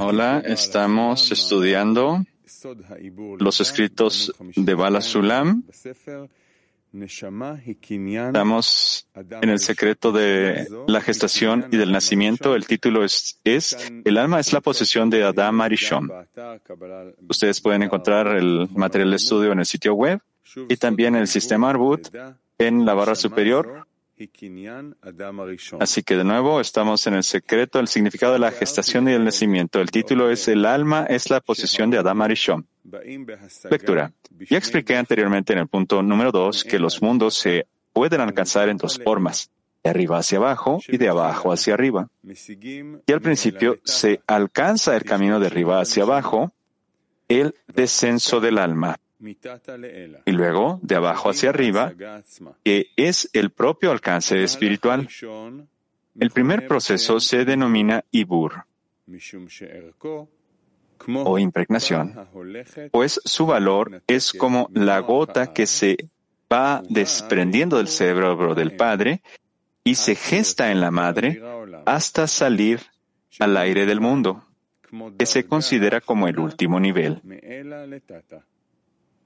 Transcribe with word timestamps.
Hola, 0.00 0.42
estamos 0.46 1.30
estudiando 1.30 2.24
los 3.38 3.60
escritos 3.60 4.32
de 4.56 4.74
Bala 4.74 5.02
Sulam. 5.02 5.62
Estamos 8.24 9.06
en 9.42 9.50
el 9.50 9.58
secreto 9.58 10.10
de 10.12 10.66
la 10.86 11.02
gestación 11.02 11.66
y 11.70 11.76
del 11.76 11.92
nacimiento. 11.92 12.54
El 12.56 12.66
título 12.66 13.04
es, 13.04 13.38
es 13.44 13.76
El 14.06 14.16
alma 14.16 14.40
es 14.40 14.54
la 14.54 14.62
posesión 14.62 15.10
de 15.10 15.22
Adam 15.22 15.60
Arishon. 15.60 16.10
Ustedes 17.28 17.60
pueden 17.60 17.82
encontrar 17.82 18.28
el 18.28 18.70
material 18.74 19.10
de 19.10 19.16
estudio 19.16 19.52
en 19.52 19.58
el 19.58 19.66
sitio 19.66 19.92
web 19.92 20.18
y 20.66 20.78
también 20.78 21.14
el 21.14 21.28
sistema 21.28 21.68
Arbut 21.68 22.08
en 22.56 22.86
la 22.86 22.94
barra 22.94 23.16
superior 23.16 23.86
Así 25.80 26.02
que 26.02 26.16
de 26.16 26.24
nuevo 26.24 26.60
estamos 26.60 27.06
en 27.06 27.14
el 27.14 27.24
secreto 27.24 27.78
del 27.78 27.88
significado 27.88 28.34
de 28.34 28.38
la 28.38 28.50
gestación 28.50 29.08
y 29.08 29.12
del 29.12 29.24
nacimiento. 29.24 29.80
El 29.80 29.90
título 29.90 30.30
es 30.30 30.46
El 30.48 30.66
alma 30.66 31.06
es 31.08 31.30
la 31.30 31.40
posesión 31.40 31.90
de 31.90 31.98
Adam 31.98 32.20
Arishon. 32.22 32.66
Lectura. 33.70 34.12
Ya 34.48 34.58
expliqué 34.58 34.96
anteriormente 34.96 35.52
en 35.52 35.60
el 35.60 35.68
punto 35.68 36.02
número 36.02 36.32
dos 36.32 36.64
que 36.64 36.78
los 36.78 37.00
mundos 37.02 37.34
se 37.34 37.66
pueden 37.92 38.20
alcanzar 38.20 38.68
en 38.68 38.76
dos 38.76 39.00
formas, 39.02 39.50
de 39.82 39.90
arriba 39.90 40.18
hacia 40.18 40.38
abajo 40.38 40.80
y 40.86 40.98
de 40.98 41.08
abajo 41.08 41.52
hacia 41.52 41.74
arriba. 41.74 42.08
Y 42.22 43.12
al 43.12 43.20
principio 43.20 43.78
se 43.84 44.20
alcanza 44.26 44.96
el 44.96 45.04
camino 45.04 45.40
de 45.40 45.46
arriba 45.46 45.80
hacia 45.80 46.02
abajo, 46.02 46.52
el 47.28 47.54
descenso 47.68 48.40
del 48.40 48.58
alma 48.58 48.98
y 49.20 50.32
luego 50.32 50.80
de 50.82 50.94
abajo 50.94 51.30
hacia 51.30 51.50
arriba, 51.50 51.92
que 52.64 52.86
es 52.96 53.28
el 53.32 53.50
propio 53.50 53.90
alcance 53.90 54.42
espiritual. 54.42 55.08
El 56.18 56.30
primer 56.30 56.66
proceso 56.66 57.20
se 57.20 57.44
denomina 57.44 58.04
Ibur 58.10 58.64
o 61.24 61.38
impregnación, 61.38 62.28
pues 62.90 63.20
su 63.24 63.46
valor 63.46 64.02
es 64.06 64.32
como 64.32 64.68
la 64.72 64.98
gota 65.00 65.52
que 65.52 65.66
se 65.66 65.96
va 66.52 66.82
desprendiendo 66.88 67.78
del 67.78 67.88
cerebro 67.88 68.54
del 68.54 68.76
padre 68.76 69.22
y 69.84 69.94
se 69.94 70.14
gesta 70.14 70.70
en 70.72 70.80
la 70.80 70.90
madre 70.90 71.42
hasta 71.86 72.26
salir 72.26 72.80
al 73.38 73.56
aire 73.56 73.86
del 73.86 74.00
mundo, 74.00 74.44
que 75.18 75.26
se 75.26 75.46
considera 75.46 76.00
como 76.00 76.28
el 76.28 76.38
último 76.38 76.80
nivel 76.80 77.22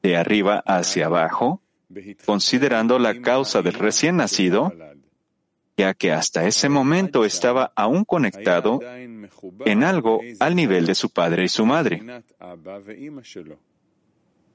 de 0.05 0.19
arriba 0.19 0.63
hacia 0.67 1.07
abajo, 1.07 1.63
considerando 2.27 2.99
la 2.99 3.23
causa 3.23 3.63
del 3.63 3.73
recién 3.73 4.19
nacido, 4.19 4.71
ya 5.79 5.95
que 5.95 6.13
hasta 6.13 6.47
ese 6.47 6.69
momento 6.69 7.25
estaba 7.25 7.73
aún 7.75 8.05
conectado 8.05 8.81
en 9.65 9.83
algo 9.83 10.21
al 10.41 10.55
nivel 10.55 10.85
de 10.85 10.95
su 10.95 11.09
padre 11.09 11.45
y 11.45 11.49
su 11.49 11.65
madre, 11.65 12.03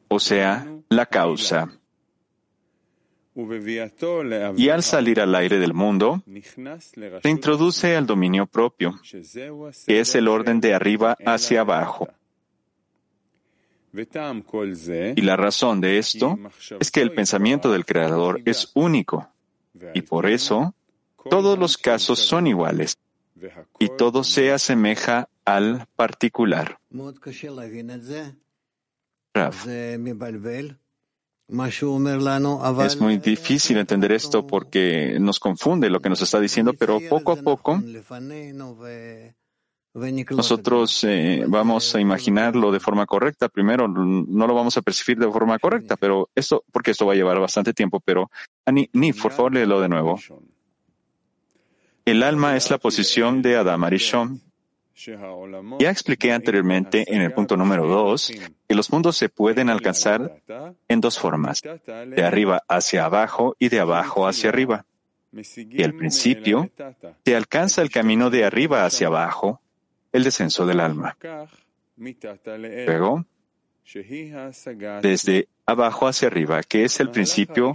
o 0.08 0.20
sea, 0.20 0.68
la 0.90 1.08
causa. 1.08 1.70
Y 4.56 4.70
al 4.70 4.84
salir 4.84 5.20
al 5.20 5.34
aire 5.34 5.58
del 5.58 5.74
mundo, 5.74 6.22
se 7.24 7.30
introduce 7.30 7.96
al 7.96 8.06
dominio 8.06 8.46
propio, 8.46 9.00
que 9.88 10.00
es 10.00 10.14
el 10.14 10.28
orden 10.28 10.62
de 10.62 10.76
arriba 10.76 11.18
hacia 11.26 11.62
abajo. 11.62 12.08
Y 13.92 15.22
la 15.22 15.36
razón 15.36 15.82
de 15.82 15.98
esto 15.98 16.38
es 16.80 16.92
que 16.92 17.02
el 17.02 17.12
pensamiento 17.14 17.72
del 17.72 17.86
Creador 17.86 18.42
es 18.46 18.72
único 18.76 19.30
y 19.94 20.02
por 20.02 20.28
eso 20.28 20.74
todos 21.30 21.58
los 21.58 21.78
casos 21.78 22.20
son 22.20 22.48
iguales 22.48 22.98
y 23.80 23.90
todo 23.98 24.24
se 24.24 24.52
asemeja 24.52 25.30
al 25.46 25.88
particular. 25.96 26.80
Es 32.86 33.02
muy 33.02 33.18
difícil 33.18 33.78
entender 33.78 34.12
esto 34.12 34.46
porque 34.46 35.18
nos 35.20 35.40
confunde 35.40 35.90
lo 35.90 36.00
que 36.00 36.10
nos 36.10 36.22
está 36.22 36.40
diciendo, 36.40 36.74
pero 36.74 37.00
poco 37.10 37.32
a 37.32 37.36
poco 37.38 37.82
nosotros 40.32 41.04
eh, 41.04 41.44
vamos 41.48 41.94
a 41.96 42.00
imaginarlo 42.00 42.72
de 42.72 42.80
forma 42.80 43.06
correcta. 43.06 43.50
Primero, 43.50 43.88
no 43.88 44.48
lo 44.48 44.54
vamos 44.54 44.78
a 44.78 44.82
percibir 44.82 45.20
de 45.20 45.32
forma 45.32 45.60
correcta, 45.60 45.98
pero 45.98 46.30
esto, 46.36 46.64
porque 46.72 46.92
esto 46.92 47.06
va 47.06 47.14
a 47.14 47.16
llevar 47.16 47.40
bastante 47.40 47.74
tiempo, 47.74 48.00
pero 48.00 48.30
ni, 48.72 48.90
ni 48.94 49.14
por 49.14 49.32
favor, 49.32 49.54
léelo 49.54 49.82
de 49.82 49.90
nuevo. 49.90 50.20
El 52.06 52.24
alma 52.24 52.56
es 52.56 52.70
la 52.72 52.78
posición 52.78 53.42
de 53.42 53.58
Adam 53.58 53.84
Arishon. 53.84 54.42
Ya 55.80 55.90
expliqué 55.92 56.34
anteriormente 56.34 57.06
en 57.08 57.22
el 57.22 57.32
punto 57.32 57.56
número 57.56 57.88
dos 57.88 58.32
que 58.68 58.76
los 58.76 58.92
mundos 58.92 59.16
se 59.16 59.30
pueden 59.30 59.70
alcanzar 59.70 60.42
en 60.88 61.02
dos 61.02 61.18
formas, 61.18 61.62
de 61.62 62.24
arriba 62.24 62.64
hacia 62.68 63.06
abajo 63.06 63.56
y 63.60 63.70
de 63.70 63.80
abajo 63.80 64.28
hacia 64.28 64.50
arriba. 64.50 64.86
Y 65.32 65.84
al 65.84 65.94
principio 65.94 66.70
se 67.24 67.36
alcanza 67.36 67.82
el 67.82 67.92
camino 67.92 68.30
de 68.30 68.44
arriba 68.44 68.86
hacia 68.86 69.08
abajo, 69.08 69.62
el 70.12 70.24
descenso 70.24 70.66
del 70.66 70.80
alma. 70.80 71.18
Luego, 71.98 73.26
desde 75.02 75.48
abajo 75.66 76.08
hacia 76.08 76.28
arriba, 76.28 76.64
que 76.64 76.84
es 76.84 77.00
el 77.00 77.10
principio 77.10 77.74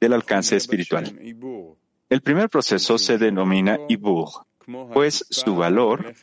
del 0.00 0.12
alcance 0.12 0.56
espiritual. 0.56 1.18
El 2.08 2.20
primer 2.22 2.48
proceso 2.48 2.98
se 2.98 3.18
denomina 3.18 3.78
Ibur, 3.88 4.28
pues 4.92 5.24
su 5.28 5.56
valor 5.56 6.14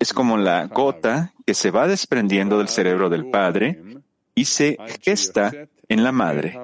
es 0.00 0.12
como 0.12 0.36
la 0.36 0.66
gota 0.66 1.32
que 1.46 1.54
se 1.54 1.70
va 1.70 1.86
desprendiendo 1.86 2.58
del 2.58 2.68
cerebro 2.68 3.08
del 3.08 3.30
padre 3.30 3.80
y 4.34 4.44
se 4.44 4.76
gesta 5.02 5.52
en 5.88 6.04
la 6.04 6.12
madre 6.12 6.58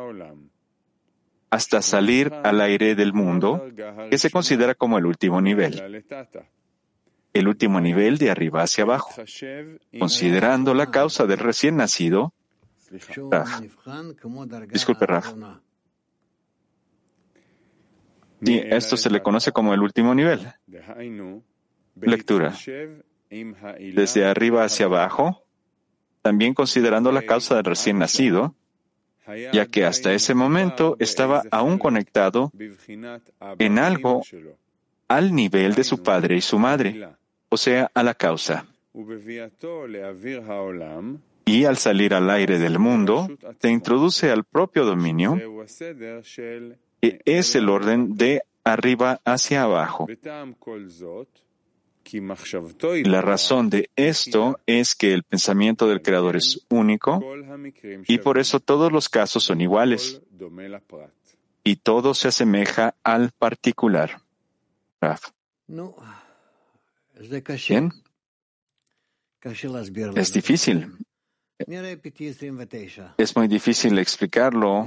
hasta 1.51 1.83
salir 1.83 2.33
al 2.43 2.61
aire 2.61 2.97
del 2.97 3.12
mundo, 3.12 3.69
que 4.11 4.19
se 4.19 4.31
considera 4.31 4.75
como 4.75 4.99
el 4.99 5.06
último 5.06 5.41
nivel 5.41 6.05
el 7.34 7.49
último 7.49 7.81
nivel 7.81 8.17
de 8.17 8.31
arriba 8.31 8.62
hacia 8.62 8.84
abajo, 8.84 9.12
considerando 9.99 10.72
la 10.72 10.91
causa 10.91 11.27
del 11.27 11.39
recién 11.39 11.77
nacido. 11.77 12.33
Disculpe, 14.71 15.05
Raf. 15.05 15.34
Sí, 18.45 18.62
esto 18.65 18.97
se 18.97 19.11
le 19.11 19.21
conoce 19.22 19.50
como 19.53 19.75
el 19.75 19.81
último 19.81 20.15
nivel. 20.15 20.53
Lectura. 22.00 22.55
Desde 23.31 24.25
arriba 24.25 24.65
hacia 24.65 24.87
abajo, 24.87 25.45
también 26.22 26.55
considerando 26.55 27.11
la 27.11 27.22
causa 27.22 27.56
del 27.56 27.65
recién 27.65 27.99
nacido, 27.99 28.55
ya 29.53 29.66
que 29.66 29.84
hasta 29.84 30.12
ese 30.12 30.34
momento 30.34 30.97
estaba 31.01 31.43
aún 31.51 31.78
conectado 31.78 32.53
en 33.59 33.78
algo 33.81 34.22
al 35.09 35.34
nivel 35.34 35.75
de 35.75 35.83
su 35.83 36.03
padre 36.03 36.37
y 36.37 36.41
su 36.41 36.59
madre 36.59 37.16
o 37.54 37.56
sea, 37.56 37.88
a 37.94 38.03
la 38.03 38.15
causa. 38.15 38.66
Y 41.47 41.65
al 41.65 41.76
salir 41.76 42.15
al 42.15 42.31
aire 42.31 42.59
del 42.59 42.78
mundo, 42.81 43.28
se 43.60 43.70
introduce 43.70 44.31
al 44.31 44.42
propio 44.44 44.84
dominio, 44.84 45.38
que 47.00 47.20
es 47.25 47.54
el 47.54 47.69
orden 47.69 48.16
de 48.16 48.42
arriba 48.65 49.20
hacia 49.25 49.62
abajo. 49.62 50.09
La 53.04 53.22
razón 53.22 53.71
de 53.71 53.91
esto 53.94 54.59
es 54.66 54.94
que 54.97 55.15
el 55.15 55.22
pensamiento 55.22 55.86
del 55.86 56.03
Creador 56.03 56.36
es 56.36 56.66
único 56.69 57.22
y 58.09 58.19
por 58.19 58.38
eso 58.38 58.59
todos 58.59 58.91
los 58.91 59.09
casos 59.09 59.44
son 59.44 59.60
iguales 59.60 60.21
y 61.62 61.76
todo 61.76 62.15
se 62.15 62.28
asemeja 62.28 62.94
al 63.04 63.31
particular. 63.31 64.21
Bien. 67.69 67.93
Es 70.16 70.33
difícil. 70.33 70.97
Es 73.16 73.37
muy 73.37 73.49
difícil 73.49 73.99
explicarlo. 73.99 74.87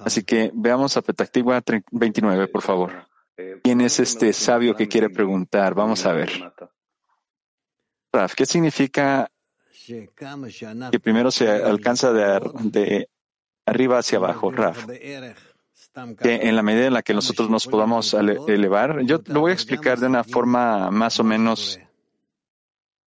Así 0.00 0.22
que 0.22 0.50
veamos 0.54 0.96
a 0.96 1.02
Petactigua 1.02 1.62
29, 1.90 2.48
por 2.48 2.62
favor. 2.62 3.08
¿Quién 3.62 3.80
es 3.80 3.98
este 3.98 4.32
sabio 4.32 4.76
que 4.76 4.86
quiere 4.88 5.10
preguntar? 5.10 5.74
Vamos 5.74 6.06
a 6.06 6.12
ver. 6.12 6.30
Raf, 8.12 8.34
¿qué 8.34 8.46
significa 8.46 9.28
que 10.92 11.00
primero 11.00 11.30
se 11.32 11.48
alcanza 11.50 12.12
de, 12.12 12.40
de 12.62 13.08
arriba 13.66 13.98
hacia 13.98 14.18
abajo? 14.18 14.52
Raf 14.52 14.86
que 16.20 16.48
en 16.48 16.56
la 16.56 16.62
medida 16.62 16.86
en 16.86 16.94
la 16.94 17.02
que 17.02 17.14
nosotros 17.14 17.50
nos 17.50 17.66
podamos 17.66 18.14
elevar, 18.14 19.02
yo 19.04 19.20
lo 19.26 19.40
voy 19.40 19.50
a 19.50 19.54
explicar 19.54 19.98
de 19.98 20.06
una 20.06 20.24
forma 20.24 20.90
más 20.90 21.20
o 21.20 21.24
menos 21.24 21.78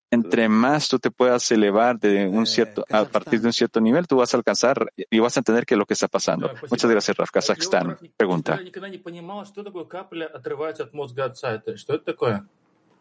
entre 0.10 0.48
más 0.48 0.88
tú 0.88 1.00
te 1.00 1.12
puedas 1.12 1.51
elevar 1.51 2.00
de 2.00 2.28
un 2.28 2.45
cierto, 2.45 2.86
a 2.89 3.06
partir 3.06 3.42
de 3.42 3.48
un 3.48 3.54
cierto 3.54 3.81
nivel, 3.81 4.07
tú 4.07 4.18
vas 4.18 4.34
a 4.34 4.38
alcanzar 4.38 4.92
y 4.95 5.19
vas 5.19 5.36
a 5.38 5.42
entender 5.42 5.66
qué 5.66 5.74
es 5.74 5.78
lo 5.78 5.86
que 5.86 5.94
está 5.94 6.07
pasando. 6.07 6.50
Muchas 6.69 6.89
gracias, 6.89 7.18
Raf. 7.18 7.31
Kazajstán. 7.31 7.98
Pregunta. 8.16 8.60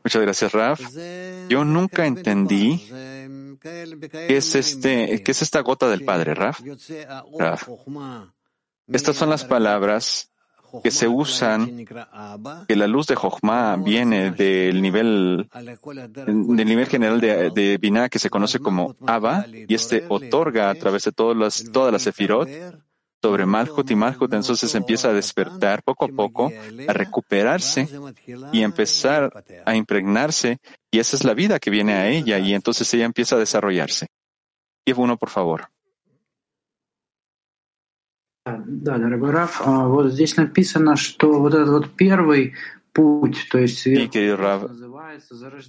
Muchas 0.04 0.22
gracias, 0.22 0.52
Raf. 0.52 0.80
Yo 1.48 1.64
nunca 1.64 2.06
entendí 2.06 2.86
qué 3.60 4.36
es 4.36 4.54
este, 4.54 5.22
qué 5.22 5.30
es 5.30 5.42
esta 5.42 5.60
gota 5.60 5.88
del 5.88 6.04
Padre, 6.04 6.34
Raf. 6.34 6.60
Raf. 7.38 7.68
Estas 8.88 9.16
son 9.16 9.30
las 9.30 9.44
palabras 9.44 10.30
que 10.82 10.90
se 10.90 11.08
usan, 11.08 11.84
que 12.68 12.76
la 12.76 12.86
luz 12.86 13.06
de 13.06 13.16
Jochma 13.16 13.76
viene 13.76 14.30
del 14.30 14.82
nivel, 14.82 15.48
del 15.52 16.66
nivel 16.66 16.86
general 16.86 17.20
de, 17.20 17.78
Binah 17.80 18.08
que 18.08 18.18
se 18.18 18.30
conoce 18.30 18.58
como 18.58 18.94
Abba, 19.06 19.46
y 19.48 19.74
este 19.74 20.04
otorga 20.08 20.70
a 20.70 20.74
través 20.74 21.04
de 21.04 21.12
todas 21.12 21.36
las, 21.36 21.72
todas 21.72 21.92
las 21.92 22.02
Sefirot 22.02 22.48
sobre 23.22 23.46
Malchut 23.46 23.90
y 23.90 23.96
Malchut, 23.96 24.32
entonces 24.32 24.72
empieza 24.74 25.08
a 25.08 25.12
despertar 25.12 25.82
poco 25.82 26.04
a 26.04 26.08
poco, 26.08 26.52
a 26.86 26.92
recuperarse 26.92 27.88
y 28.52 28.62
empezar 28.62 29.44
a 29.64 29.74
impregnarse, 29.74 30.58
y 30.90 30.98
esa 30.98 31.16
es 31.16 31.24
la 31.24 31.34
vida 31.34 31.58
que 31.58 31.70
viene 31.70 31.94
a 31.94 32.08
ella, 32.08 32.38
y 32.38 32.54
entonces 32.54 32.92
ella 32.94 33.04
empieza 33.04 33.36
a 33.36 33.40
desarrollarse. 33.40 34.08
Y 34.84 34.92
uno, 34.92 35.16
por 35.16 35.30
favor. 35.30 35.70
Да, 38.45 38.97
дорогой 38.97 39.31
Раф, 39.31 39.61
вот 39.65 40.11
здесь 40.11 40.35
написано, 40.35 40.95
что 40.95 41.39
вот 41.39 41.53
этот 41.53 41.69
вот 41.69 41.95
первый 41.95 42.55
путь, 42.91 43.47
то 43.51 43.59
есть 43.59 43.85
sí, 43.85 44.09
querido 44.09 44.35
Rav, 44.35 44.69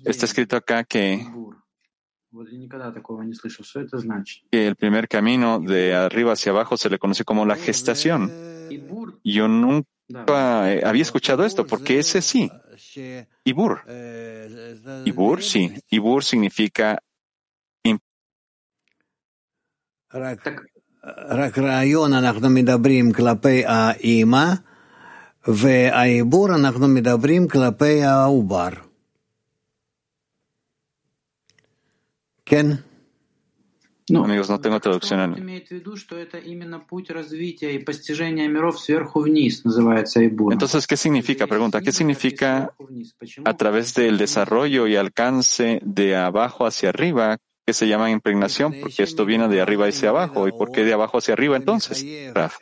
está 0.07 0.25
escrito 0.25 0.57
acá 0.57 0.83
que, 0.85 1.21
que 4.51 4.67
el 4.67 4.77
primer 4.77 5.07
camino 5.07 5.61
de 5.61 5.95
arriba 5.95 6.33
hacia 6.33 6.53
abajo 6.53 6.79
se 6.79 6.89
le 6.89 6.99
conoce 6.99 7.25
como 7.25 7.45
la 7.45 7.57
gestación. 7.57 8.33
Yo 9.23 9.49
nunca 9.49 10.65
había 10.65 11.03
escuchado 11.03 11.45
esto, 11.45 11.67
porque 11.67 11.99
ese 11.99 12.23
sí. 12.23 12.51
Ibur. 13.45 13.83
Ibur, 15.05 15.43
sí. 15.43 15.75
Ibur 15.91 16.25
significa 16.25 17.03
רק 21.29 21.59
רעיון 21.59 22.13
אנחנו 22.13 22.51
מדברים 22.51 23.13
כלפי 23.13 23.65
האימא, 23.67 24.53
והעיבור 25.49 26.55
אנחנו 26.55 26.89
מדברים 26.89 27.49
כלפי 27.49 28.03
העובר. 28.03 28.69
כן? 32.45 32.67
No, 34.11 34.25
amigos, 34.25 34.51
no 34.51 34.61
tengo 34.61 34.81
traducción 34.81 35.21
en. 35.21 35.49
Entonces, 40.51 40.87
¿qué 40.87 40.97
significa? 40.97 41.47
Pregunta, 41.47 41.81
¿qué 41.81 41.93
significa 41.93 42.75
a 43.45 43.57
través 43.57 43.95
del 43.95 44.19
desarrollo 44.19 44.87
y 44.87 44.97
alcance 44.97 45.81
de 45.85 46.17
abajo 46.17 46.67
hacia 46.67 46.89
arriba? 46.91 47.39
Que 47.68 47.74
se 47.74 47.86
llama 47.86 48.10
impregnación, 48.10 48.74
porque 48.80 49.04
esto 49.04 49.26
viene 49.26 49.50
de 49.50 49.60
arriba 49.60 49.88
hacia 49.88 50.08
abajo. 50.08 50.48
¿Y 50.48 50.54
por 50.54 50.72
qué 50.72 50.86
de 50.86 50.94
abajo 50.94 51.18
hacia 51.18 51.34
arriba 51.34 51.58
entonces, 51.58 52.02
Raf? 52.34 52.60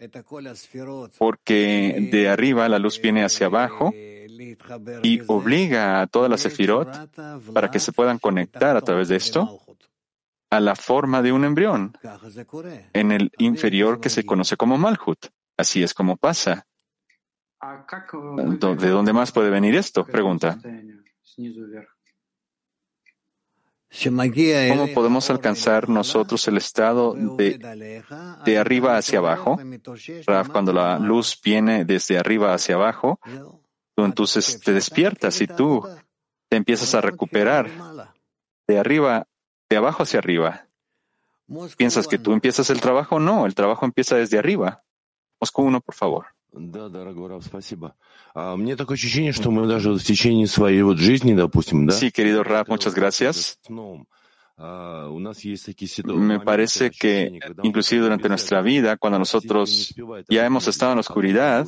Porque 1.20 2.10
de 2.12 2.28
arriba 2.28 2.68
la 2.68 2.80
luz 2.80 3.00
viene 3.00 3.24
hacia 3.24 3.46
abajo 3.46 3.94
y 5.04 5.22
obliga 5.28 6.02
a 6.02 6.08
todas 6.08 6.32
las 6.32 6.42
sefirot 6.42 6.90
para 7.54 7.70
que 7.70 7.80
se 7.80 7.92
puedan 7.92 8.18
conectar 8.18 8.76
a 8.76 8.82
través 8.82 9.08
de 9.10 9.18
esto 9.18 9.62
a 10.50 10.60
la 10.60 10.76
forma 10.76 11.22
de 11.22 11.32
un 11.32 11.46
embrión 11.46 11.96
en 12.92 13.12
el 13.12 13.32
inferior 13.38 14.00
que 14.00 14.10
se 14.10 14.26
conoce 14.26 14.58
como 14.58 14.76
Malhut. 14.80 15.28
Así 15.56 15.84
es 15.84 15.94
como 15.94 16.18
pasa. 16.18 16.66
¿De 17.62 18.90
dónde 18.90 19.14
más 19.14 19.32
puede 19.32 19.52
venir 19.52 19.76
esto? 19.76 20.04
Pregunta. 20.04 20.58
¿Cómo 24.70 24.88
podemos 24.94 25.30
alcanzar 25.30 25.88
nosotros 25.88 26.48
el 26.48 26.58
estado 26.58 27.14
de, 27.14 28.04
de 28.46 28.58
arriba 28.58 28.98
hacia 28.98 29.20
abajo? 29.20 29.58
Raf, 30.26 30.50
cuando 30.50 30.74
la 30.74 31.00
luz 31.00 31.40
viene 31.42 31.86
desde 31.86 32.18
arriba 32.18 32.54
hacia 32.54 32.76
abajo, 32.76 33.20
tú 33.96 34.04
entonces 34.04 34.60
te 34.60 34.74
despiertas 34.74 35.40
y 35.42 35.48
tú 35.48 35.88
te 36.50 36.58
empiezas 36.58 36.94
a 36.94 37.02
recuperar 37.02 37.70
de 38.68 38.80
arriba, 38.80 39.28
de 39.70 39.78
abajo 39.78 40.04
hacia 40.04 40.20
arriba. 40.20 40.68
¿Piensas 41.78 42.08
que 42.08 42.18
tú 42.18 42.34
empiezas 42.34 42.70
el 42.70 42.82
trabajo? 42.82 43.20
No, 43.20 43.46
el 43.46 43.56
trabajo 43.56 43.86
empieza 43.86 44.16
desde 44.16 44.38
arriba. 44.38 44.84
Moscú 45.40 45.62
uno, 45.64 45.80
por 45.80 45.96
favor. 45.96 46.35
Да, 46.58 46.90
дорогой 46.90 47.30
Рав, 47.30 47.44
спасибо. 47.44 47.96
А, 48.34 48.56
мне 48.56 48.76
такое 48.76 48.96
ощущение, 48.96 49.34
что 49.34 49.52
мы 49.52 49.68
даже 49.68 49.92
в 49.92 50.02
течение 50.02 50.48
своей 50.48 50.84
вот 50.84 50.98
жизни, 50.98 51.34
допустим, 51.34 51.86
да? 51.86 51.94
Sí, 51.94 52.12
querido 52.12 52.44
Raf, 52.44 52.68
muchas 52.68 52.94
gracias. 52.94 53.60
Me 54.58 56.40
parece 56.40 56.90
que 56.90 57.40
inclusive 57.64 58.02
durante 58.02 58.30
nuestra 58.30 58.62
vida, 58.62 58.96
cuando 58.96 59.20
nosotros 59.20 59.94
ya 60.30 60.46
hemos 60.46 60.68
estado 60.68 60.94
en 60.94 60.98
la 60.98 61.02
oscuridad, 61.02 61.68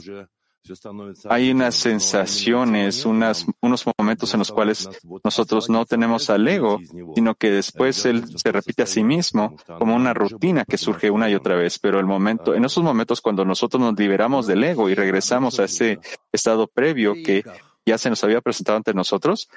hay 1.30 1.52
unas 1.52 1.76
sensaciones, 1.76 3.06
unas, 3.06 3.46
unos 3.62 3.86
momentos 3.98 4.34
en 4.34 4.40
los 4.40 4.52
cuales 4.52 4.90
nosotros 5.24 5.70
no 5.70 5.86
tenemos 5.86 6.30
al 6.30 6.48
ego, 6.48 6.80
sino 7.16 7.36
que 7.36 7.52
después 7.52 8.06
él 8.06 8.26
se 8.38 8.52
repite 8.52 8.84
a 8.84 8.86
sí 8.86 9.04
mismo 9.04 9.56
como 9.78 9.96
una 9.96 10.14
rutina 10.14 10.66
que 10.66 10.78
surge 10.78 11.10
una 11.10 11.30
y 11.30 11.36
otra 11.36 11.56
vez. 11.56 11.80
Pero 11.80 12.00
el 12.00 12.06
momento, 12.06 12.54
en 12.54 12.66
esos 12.66 12.84
momentos 12.84 13.22
cuando 13.22 13.46
nosotros 13.46 13.82
nos 13.82 13.98
liberamos 13.98 14.48
del 14.48 14.64
ego 14.64 14.90
y 14.90 14.96
regresamos 14.96 15.60
a 15.60 15.66
ese 15.66 16.00
estado 16.32 16.68
previo 16.68 17.14
que 17.14 17.44
ya 17.86 17.98
se 17.98 18.10
nos 18.10 18.24
había 18.24 18.42
presentado 18.42 18.78
ante 18.78 18.94
nosotros, 18.94 19.48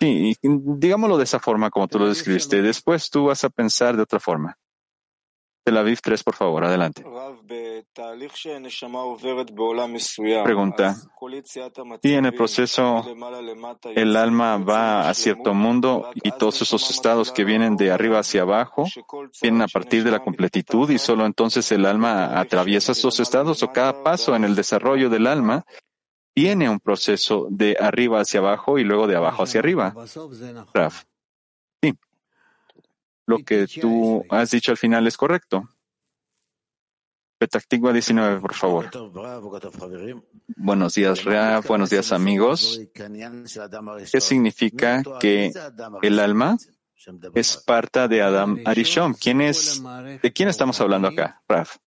Sí, 0.00 0.34
digámoslo 0.42 1.18
de 1.18 1.24
esa 1.24 1.38
forma 1.38 1.70
como 1.70 1.86
tú 1.88 1.98
lo 1.98 2.08
describiste. 2.08 2.62
Después 2.62 3.10
tú 3.10 3.26
vas 3.26 3.44
a 3.44 3.50
pensar 3.50 3.96
de 3.96 4.02
otra 4.02 4.18
forma. 4.18 4.56
Tel 5.64 5.76
Aviv 5.76 6.00
3, 6.00 6.24
por 6.24 6.34
favor, 6.34 6.64
adelante. 6.64 7.04
Pregunta. 10.44 10.96
Y 12.02 12.12
en 12.14 12.26
el 12.26 12.34
proceso 12.34 13.04
el 13.94 14.16
alma 14.16 14.56
va 14.58 15.08
a 15.08 15.14
cierto 15.14 15.54
mundo 15.54 16.10
y 16.14 16.32
todos 16.32 16.62
esos 16.62 16.90
estados 16.90 17.30
que 17.30 17.44
vienen 17.44 17.76
de 17.76 17.92
arriba 17.92 18.18
hacia 18.18 18.42
abajo 18.42 18.86
vienen 19.40 19.62
a 19.62 19.68
partir 19.68 20.02
de 20.02 20.10
la 20.10 20.20
completitud 20.20 20.90
y 20.90 20.98
solo 20.98 21.26
entonces 21.26 21.70
el 21.70 21.86
alma 21.86 22.38
atraviesa 22.40 22.92
esos 22.92 23.20
estados 23.20 23.62
o 23.62 23.72
cada 23.72 24.02
paso 24.02 24.34
en 24.34 24.44
el 24.44 24.56
desarrollo 24.56 25.10
del 25.10 25.28
alma 25.28 25.64
tiene 26.34 26.68
un 26.68 26.80
proceso 26.80 27.46
de 27.50 27.76
arriba 27.78 28.20
hacia 28.20 28.40
abajo 28.40 28.78
y 28.78 28.84
luego 28.84 29.06
de 29.06 29.16
abajo 29.16 29.44
hacia 29.44 29.60
arriba. 29.60 29.94
Raf. 30.74 31.04
Lo 33.26 33.38
que 33.38 33.66
tú 33.66 34.24
has 34.30 34.50
dicho 34.50 34.70
al 34.72 34.76
final 34.76 35.06
es 35.06 35.16
correcto. 35.16 35.68
Petactigua 37.38 37.92
19, 37.92 38.40
por 38.40 38.54
favor. 38.54 38.90
Buenos 40.56 40.94
días, 40.94 41.24
Raf. 41.24 41.66
Buenos 41.66 41.90
días, 41.90 42.12
amigos. 42.12 42.80
¿Qué 42.94 44.20
significa 44.20 45.02
que 45.18 45.52
el 46.02 46.20
alma 46.20 46.56
es 47.34 47.56
parte 47.56 48.06
de 48.08 48.22
Adam 48.22 48.60
Arishom. 48.64 49.14
¿Quién 49.14 49.40
es, 49.40 49.82
¿De 50.22 50.32
quién 50.32 50.48
estamos 50.48 50.80
hablando 50.80 51.08
acá, 51.08 51.42
Raf? 51.48 51.78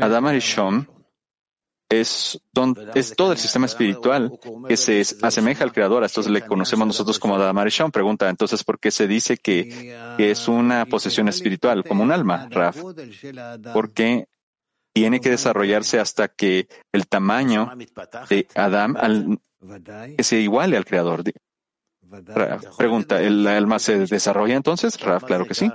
Adam 0.00 0.26
Arishom 0.26 0.86
es, 1.88 2.40
es 2.94 3.14
todo 3.14 3.32
el 3.32 3.38
sistema 3.38 3.66
espiritual 3.66 4.38
que 4.68 4.76
se 4.76 5.02
asemeja 5.22 5.64
al 5.64 5.72
Creador. 5.72 6.02
A 6.02 6.06
esto 6.06 6.22
le 6.28 6.42
conocemos 6.42 6.86
nosotros 6.86 7.18
como 7.18 7.36
Adamarishon. 7.36 7.92
Pregunta 7.92 8.28
entonces 8.28 8.64
por 8.64 8.78
qué 8.80 8.90
se 8.90 9.06
dice 9.06 9.36
que, 9.36 9.96
es 10.18 10.48
una 10.48 10.86
posesión 10.86 11.28
espiritual, 11.28 11.84
como 11.84 12.02
un 12.02 12.12
alma, 12.12 12.48
Raf. 12.50 12.78
Porque 13.72 14.28
tiene 14.92 15.20
que 15.20 15.30
desarrollarse 15.30 16.00
hasta 16.00 16.28
que 16.28 16.68
el 16.92 17.06
tamaño 17.06 17.70
de 18.28 18.48
Adam 18.54 18.96
al, 18.96 19.38
que 20.16 20.24
se 20.24 20.40
iguale 20.40 20.76
al 20.76 20.84
Creador. 20.84 21.22
Pregunta, 22.78 23.20
¿el 23.20 23.46
alma 23.46 23.78
se 23.78 23.98
desarrolla 24.06 24.56
entonces? 24.56 24.98
Raf, 25.00 25.24
claro 25.24 25.46
que 25.46 25.54
sí. 25.54 25.70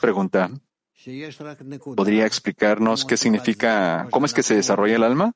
Pregunta, 0.00 0.50
¿Podría 1.96 2.26
explicarnos 2.26 3.04
qué 3.04 3.16
significa, 3.16 4.08
cómo 4.10 4.26
es 4.26 4.32
que 4.32 4.42
se 4.42 4.54
desarrolla 4.54 4.96
el 4.96 5.02
alma? 5.02 5.32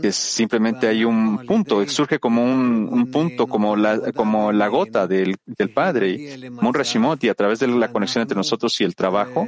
Que 0.00 0.12
simplemente 0.12 0.88
hay 0.88 1.04
un 1.04 1.44
punto, 1.44 1.86
surge 1.86 2.18
como 2.18 2.42
un, 2.42 3.10
punto, 3.10 3.46
como 3.46 3.76
la, 3.76 4.68
gota 4.68 5.06
del, 5.06 5.36
del 5.44 5.70
Padre, 5.70 6.50
como 6.56 6.68
un 6.68 6.74
Rashimot, 6.74 7.22
y 7.24 7.28
a 7.28 7.34
través 7.34 7.58
de 7.58 7.66
la 7.66 7.92
conexión 7.92 8.22
entre 8.22 8.36
nosotros 8.36 8.80
y 8.80 8.84
el 8.84 8.94
trabajo, 8.94 9.46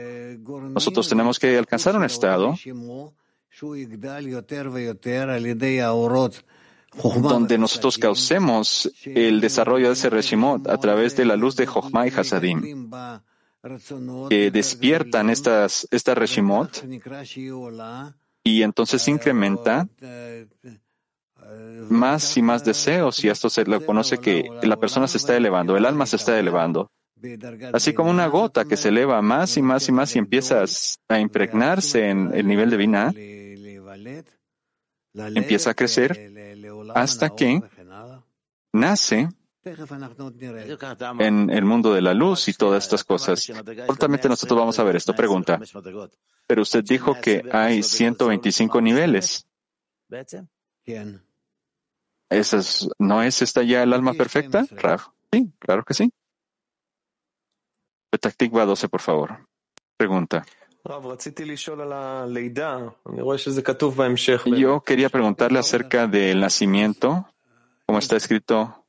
nosotros 0.71 1.09
tenemos 1.09 1.39
que 1.39 1.57
alcanzar 1.57 1.97
un 1.97 2.05
estado 2.05 2.55
donde 7.23 7.59
nosotros 7.59 7.97
causemos 7.97 8.93
el 9.05 9.41
desarrollo 9.41 9.87
de 9.87 9.93
ese 9.95 10.11
Reshimot 10.11 10.69
a 10.69 10.77
través 10.79 11.17
de 11.17 11.25
la 11.25 11.37
luz 11.37 11.57
de 11.57 11.67
Jochma 11.67 12.07
y 12.07 12.11
Hasadim 12.11 12.89
que 14.29 14.51
despiertan 14.51 15.31
estas, 15.31 15.87
esta 15.91 16.15
Reshimot 16.15 16.85
y 18.43 18.63
entonces 18.63 19.07
incrementa 19.07 19.89
más 21.89 22.37
y 22.37 22.43
más 22.43 22.65
deseos 22.65 23.23
y 23.25 23.29
esto 23.29 23.49
se 23.49 23.65
le 23.65 23.85
conoce 23.85 24.19
que 24.19 24.49
la 24.63 24.77
persona 24.77 25.07
se 25.07 25.19
está 25.19 25.37
elevando, 25.37 25.77
el 25.77 25.87
alma 25.87 26.07
se 26.07 26.17
está 26.17 26.39
elevando. 26.39 26.91
Así 27.73 27.93
como 27.93 28.11
una 28.11 28.27
gota 28.27 28.65
que 28.65 28.77
se 28.77 28.89
eleva 28.89 29.23
más 29.23 29.57
y 29.57 29.63
más 29.63 29.89
y 29.89 29.93
más 29.93 30.17
y 30.17 30.19
empieza 30.19 30.65
a 31.09 31.21
impregnarse 31.21 32.09
en 32.09 32.33
el 32.35 32.47
nivel 32.47 32.69
de 32.71 32.77
Vina, 32.77 33.15
empieza 35.15 35.71
a 35.71 35.75
crecer 35.75 36.33
hasta 36.95 37.31
que 37.31 37.63
nace 38.73 39.29
en 39.65 41.51
el 41.51 41.65
mundo 41.65 41.95
de 41.95 42.03
la 42.03 42.15
luz 42.15 42.49
y 42.49 42.55
todas 42.55 42.85
estas 42.85 43.05
cosas. 43.05 43.51
Justamente 43.87 44.29
nosotros 44.29 44.59
vamos 44.59 44.79
a 44.79 44.85
ver 44.85 44.97
esto. 44.97 45.15
Pregunta. 45.15 45.61
Pero 46.47 46.63
usted 46.63 46.83
dijo 46.85 47.15
que 47.21 47.45
hay 47.53 47.83
125 47.83 48.81
niveles. 48.81 49.47
¿Esas, 52.29 52.89
¿No 52.99 53.23
es 53.23 53.43
esta 53.43 53.63
ya 53.63 53.83
el 53.83 53.93
alma 53.93 54.15
perfecta, 54.15 54.65
Raf? 54.71 55.09
Sí, 55.33 55.53
claro 55.59 55.85
que 55.85 55.95
sí. 55.95 56.11
Betaktikva 58.11 58.65
12, 58.65 58.89
por 58.89 59.01
favor. 59.01 59.49
Pregunta. 59.97 60.45
Yo 64.45 64.81
quería 64.81 65.09
preguntarle 65.09 65.59
acerca 65.59 66.07
del 66.09 66.41
nacimiento, 66.41 67.29
como 67.87 67.99
está 67.99 68.17
escrito. 68.17 68.82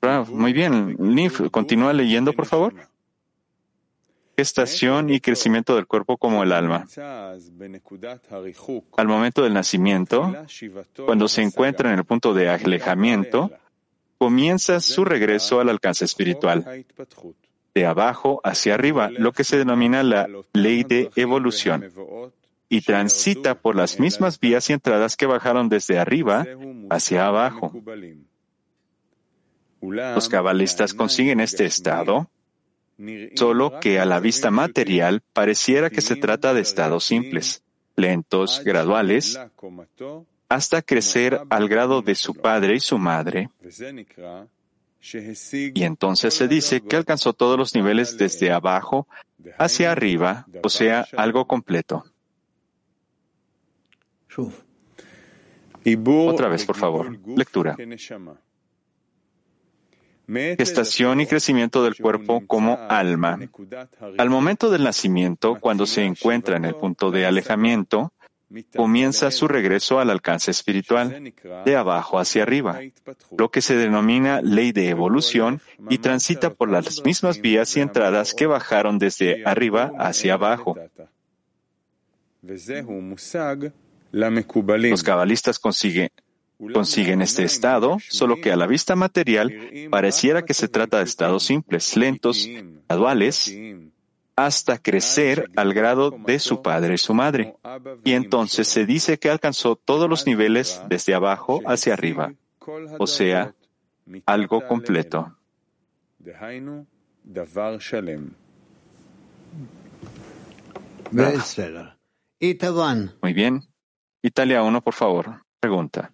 Rav, 0.00 0.30
muy 0.30 0.52
bien. 0.52 0.96
Nif, 0.98 1.40
continúa 1.50 1.92
leyendo, 1.92 2.32
por 2.32 2.46
favor. 2.46 2.74
Gestación 4.36 5.10
y 5.10 5.20
crecimiento 5.20 5.76
del 5.76 5.86
cuerpo 5.86 6.16
como 6.16 6.42
el 6.42 6.52
alma. 6.52 6.86
Al 8.96 9.08
momento 9.08 9.42
del 9.42 9.52
nacimiento, 9.52 10.34
cuando 11.04 11.28
se 11.28 11.42
encuentra 11.42 11.92
en 11.92 11.98
el 11.98 12.04
punto 12.04 12.32
de 12.34 12.48
alejamiento, 12.48 13.50
comienza 14.18 14.80
su 14.80 15.04
regreso 15.04 15.60
al 15.60 15.68
alcance 15.68 16.04
espiritual 16.04 16.84
de 17.74 17.86
abajo 17.86 18.40
hacia 18.44 18.74
arriba, 18.74 19.10
lo 19.10 19.32
que 19.32 19.44
se 19.44 19.58
denomina 19.58 20.02
la 20.02 20.28
ley 20.52 20.84
de 20.84 21.10
evolución, 21.16 21.90
y 22.68 22.80
transita 22.80 23.54
por 23.54 23.76
las 23.76 24.00
mismas 24.00 24.40
vías 24.40 24.68
y 24.70 24.72
entradas 24.72 25.16
que 25.16 25.26
bajaron 25.26 25.68
desde 25.68 25.98
arriba 25.98 26.46
hacia 26.90 27.26
abajo. 27.26 27.72
Los 29.82 30.28
cabalistas 30.28 30.94
consiguen 30.94 31.40
este 31.40 31.64
estado, 31.64 32.30
solo 33.34 33.80
que 33.80 33.98
a 33.98 34.04
la 34.04 34.20
vista 34.20 34.50
material 34.50 35.22
pareciera 35.32 35.90
que 35.90 36.00
se 36.00 36.16
trata 36.16 36.54
de 36.54 36.60
estados 36.60 37.04
simples, 37.04 37.62
lentos, 37.96 38.62
graduales, 38.64 39.38
hasta 40.48 40.82
crecer 40.82 41.40
al 41.50 41.68
grado 41.68 42.00
de 42.00 42.14
su 42.14 42.34
padre 42.34 42.76
y 42.76 42.80
su 42.80 42.98
madre, 42.98 43.48
y 45.74 45.82
entonces 45.82 46.32
se 46.32 46.46
dice 46.46 46.80
que 46.80 46.94
alcanzó 46.94 47.32
todos 47.32 47.58
los 47.58 47.74
niveles 47.74 48.16
desde 48.16 48.52
abajo 48.52 49.08
hacia 49.58 49.90
arriba, 49.90 50.46
o 50.62 50.68
sea, 50.68 51.06
algo 51.16 51.46
completo. 51.48 52.04
Otra 56.28 56.48
vez, 56.48 56.64
por 56.64 56.76
favor. 56.76 57.18
Lectura. 57.26 57.76
Gestación 60.58 61.20
y 61.20 61.26
crecimiento 61.26 61.84
del 61.84 61.96
cuerpo 61.96 62.42
como 62.46 62.78
alma. 62.88 63.38
Al 64.18 64.30
momento 64.30 64.70
del 64.70 64.84
nacimiento, 64.84 65.58
cuando 65.60 65.86
se 65.86 66.04
encuentra 66.04 66.56
en 66.56 66.64
el 66.64 66.74
punto 66.74 67.10
de 67.10 67.26
alejamiento, 67.26 68.12
comienza 68.76 69.30
su 69.30 69.48
regreso 69.48 69.98
al 69.98 70.10
alcance 70.10 70.50
espiritual, 70.50 71.32
de 71.64 71.76
abajo 71.76 72.18
hacia 72.18 72.42
arriba, 72.42 72.80
lo 73.36 73.50
que 73.50 73.62
se 73.62 73.76
denomina 73.76 74.42
ley 74.42 74.72
de 74.72 74.88
evolución 74.88 75.60
y 75.88 75.98
transita 75.98 76.50
por 76.50 76.70
las 76.70 77.04
mismas 77.04 77.40
vías 77.40 77.76
y 77.76 77.80
entradas 77.80 78.34
que 78.34 78.46
bajaron 78.46 78.98
desde 78.98 79.44
arriba 79.44 79.92
hacia 79.98 80.34
abajo. 80.34 80.76
Los 84.90 85.02
cabalistas 85.02 85.58
consiguen, 85.58 86.10
consiguen 86.72 87.22
este 87.22 87.44
estado, 87.44 87.98
solo 88.08 88.40
que 88.40 88.52
a 88.52 88.56
la 88.56 88.66
vista 88.66 88.96
material 88.96 89.52
pareciera 89.90 90.44
que 90.44 90.54
se 90.54 90.68
trata 90.68 90.98
de 90.98 91.04
estados 91.04 91.44
simples, 91.44 91.96
lentos, 91.96 92.48
graduales, 92.88 93.54
hasta 94.36 94.78
crecer 94.78 95.50
al 95.56 95.74
grado 95.74 96.10
de 96.10 96.38
su 96.38 96.62
padre 96.62 96.94
y 96.94 96.98
su 96.98 97.14
madre. 97.14 97.54
Y 98.04 98.12
entonces 98.12 98.68
se 98.68 98.86
dice 98.86 99.18
que 99.18 99.30
alcanzó 99.30 99.76
todos 99.76 100.08
los 100.08 100.26
niveles 100.26 100.80
desde 100.88 101.14
abajo 101.14 101.60
hacia 101.66 101.94
arriba, 101.94 102.32
o 102.98 103.06
sea, 103.06 103.54
algo 104.26 104.66
completo. 104.66 105.36
Muy 113.20 113.32
bien. 113.32 113.62
Italia 114.22 114.62
1, 114.62 114.80
por 114.82 114.94
favor. 114.94 115.44
Pregunta. 115.60 116.12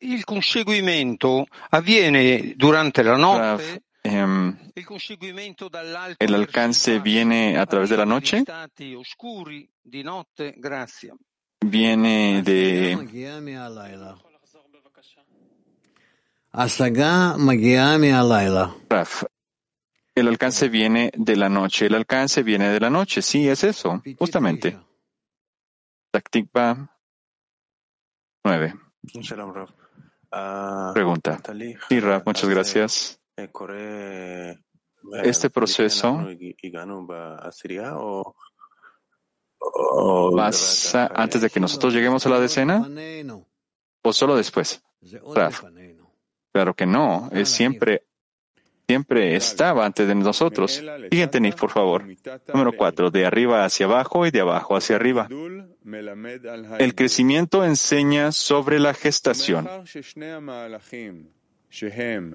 Il 0.00 0.24
conseguimento 0.24 1.46
avviene 1.70 2.54
durante 2.56 3.02
la 3.02 3.16
notte 3.16 3.82
Em, 4.04 4.56
el 6.18 6.34
alcance 6.34 6.98
viene 6.98 7.56
a 7.56 7.66
través 7.66 7.88
de 7.88 7.96
la 7.96 8.04
noche, 8.04 8.44
viene 11.60 12.42
de 12.42 12.92
el 20.14 20.28
alcance 20.28 20.68
viene 20.68 21.12
de 21.14 21.36
la 21.36 21.48
noche, 21.48 21.86
el 21.86 21.94
alcance 21.94 22.42
viene 22.42 22.68
de 22.70 22.80
la 22.80 22.90
noche, 22.90 23.22
sí, 23.22 23.48
es 23.48 23.62
eso, 23.62 24.02
justamente. 24.18 24.76
Taktikba 26.10 26.98
9. 28.42 28.74
Pregunta. 30.94 31.40
Sí, 31.88 32.00
Raf, 32.00 32.24
muchas 32.26 32.48
gracias. 32.48 33.20
Este 35.24 35.50
proceso 35.50 36.26
pasa 40.36 41.10
antes 41.14 41.42
de 41.42 41.50
que 41.50 41.60
nosotros 41.60 41.92
lleguemos 41.92 42.24
a 42.26 42.30
la 42.30 42.40
decena 42.40 42.86
o 44.02 44.12
solo 44.12 44.36
después. 44.36 44.82
Claro 46.52 46.74
que 46.74 46.86
no, 46.86 47.28
es 47.32 47.48
siempre, 47.48 48.06
siempre 48.92 49.36
estaba 49.36 49.86
antes 49.86 50.06
de 50.06 50.14
nosotros. 50.14 50.82
Siguiente, 51.10 51.40
Nick, 51.40 51.56
por 51.56 51.70
favor. 51.70 52.04
Número 52.52 52.72
cuatro, 52.76 53.10
de 53.10 53.24
arriba 53.24 53.64
hacia 53.64 53.86
abajo 53.86 54.26
y 54.26 54.30
de 54.30 54.40
abajo 54.40 54.76
hacia 54.76 54.96
arriba. 54.96 55.28
El 56.78 56.94
crecimiento 56.94 57.64
enseña 57.64 58.32
sobre 58.32 58.78
la 58.78 58.92
gestación. 58.92 59.66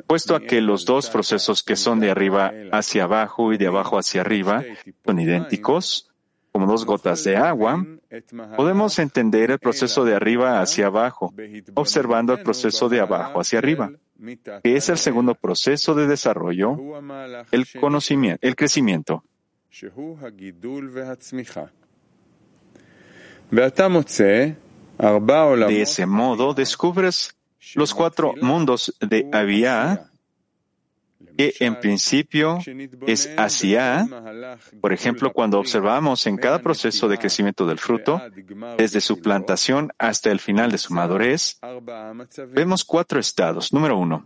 Puesto 0.07 0.35
a 0.35 0.39
que 0.39 0.61
los 0.61 0.85
dos 0.85 1.11
procesos 1.11 1.61
que 1.61 1.75
son 1.75 1.99
de 1.99 2.09
arriba 2.09 2.51
hacia 2.71 3.03
abajo 3.03 3.53
y 3.53 3.57
de 3.57 3.67
abajo 3.67 3.99
hacia 3.99 4.21
arriba 4.21 4.63
son 5.05 5.19
idénticos, 5.19 6.09
como 6.51 6.65
dos 6.65 6.85
gotas 6.85 7.23
de 7.23 7.37
agua, 7.37 7.85
podemos 8.55 8.97
entender 8.97 9.51
el 9.51 9.59
proceso 9.59 10.05
de 10.05 10.15
arriba 10.15 10.59
hacia 10.59 10.87
abajo, 10.87 11.31
observando 11.75 12.33
el 12.33 12.41
proceso 12.41 12.89
de 12.89 12.99
abajo 12.99 13.39
hacia 13.39 13.59
arriba, 13.59 13.91
que 14.63 14.75
es 14.75 14.89
el 14.89 14.97
segundo 14.97 15.35
proceso 15.35 15.93
de 15.95 16.07
desarrollo, 16.07 16.77
el 17.51 17.67
conocimiento, 17.79 18.45
el 18.47 18.55
crecimiento. 18.55 19.23
De 25.67 25.81
ese 25.81 26.05
modo 26.05 26.53
descubres 26.53 27.37
los 27.75 27.93
cuatro 27.93 28.33
mundos 28.41 28.95
de 28.99 29.29
Avia, 29.31 30.09
que 31.37 31.53
en 31.59 31.79
principio 31.79 32.59
es 33.05 33.29
hacia, 33.37 34.07
por 34.81 34.91
ejemplo, 34.91 35.31
cuando 35.31 35.59
observamos 35.59 36.25
en 36.27 36.37
cada 36.37 36.59
proceso 36.59 37.07
de 37.07 37.17
crecimiento 37.17 37.65
del 37.65 37.79
fruto, 37.79 38.21
desde 38.77 39.01
su 39.01 39.21
plantación 39.21 39.91
hasta 39.97 40.31
el 40.31 40.39
final 40.39 40.71
de 40.71 40.77
su 40.77 40.93
madurez, 40.93 41.59
vemos 42.49 42.83
cuatro 42.83 43.19
estados. 43.19 43.71
Número 43.71 43.97
uno, 43.97 44.25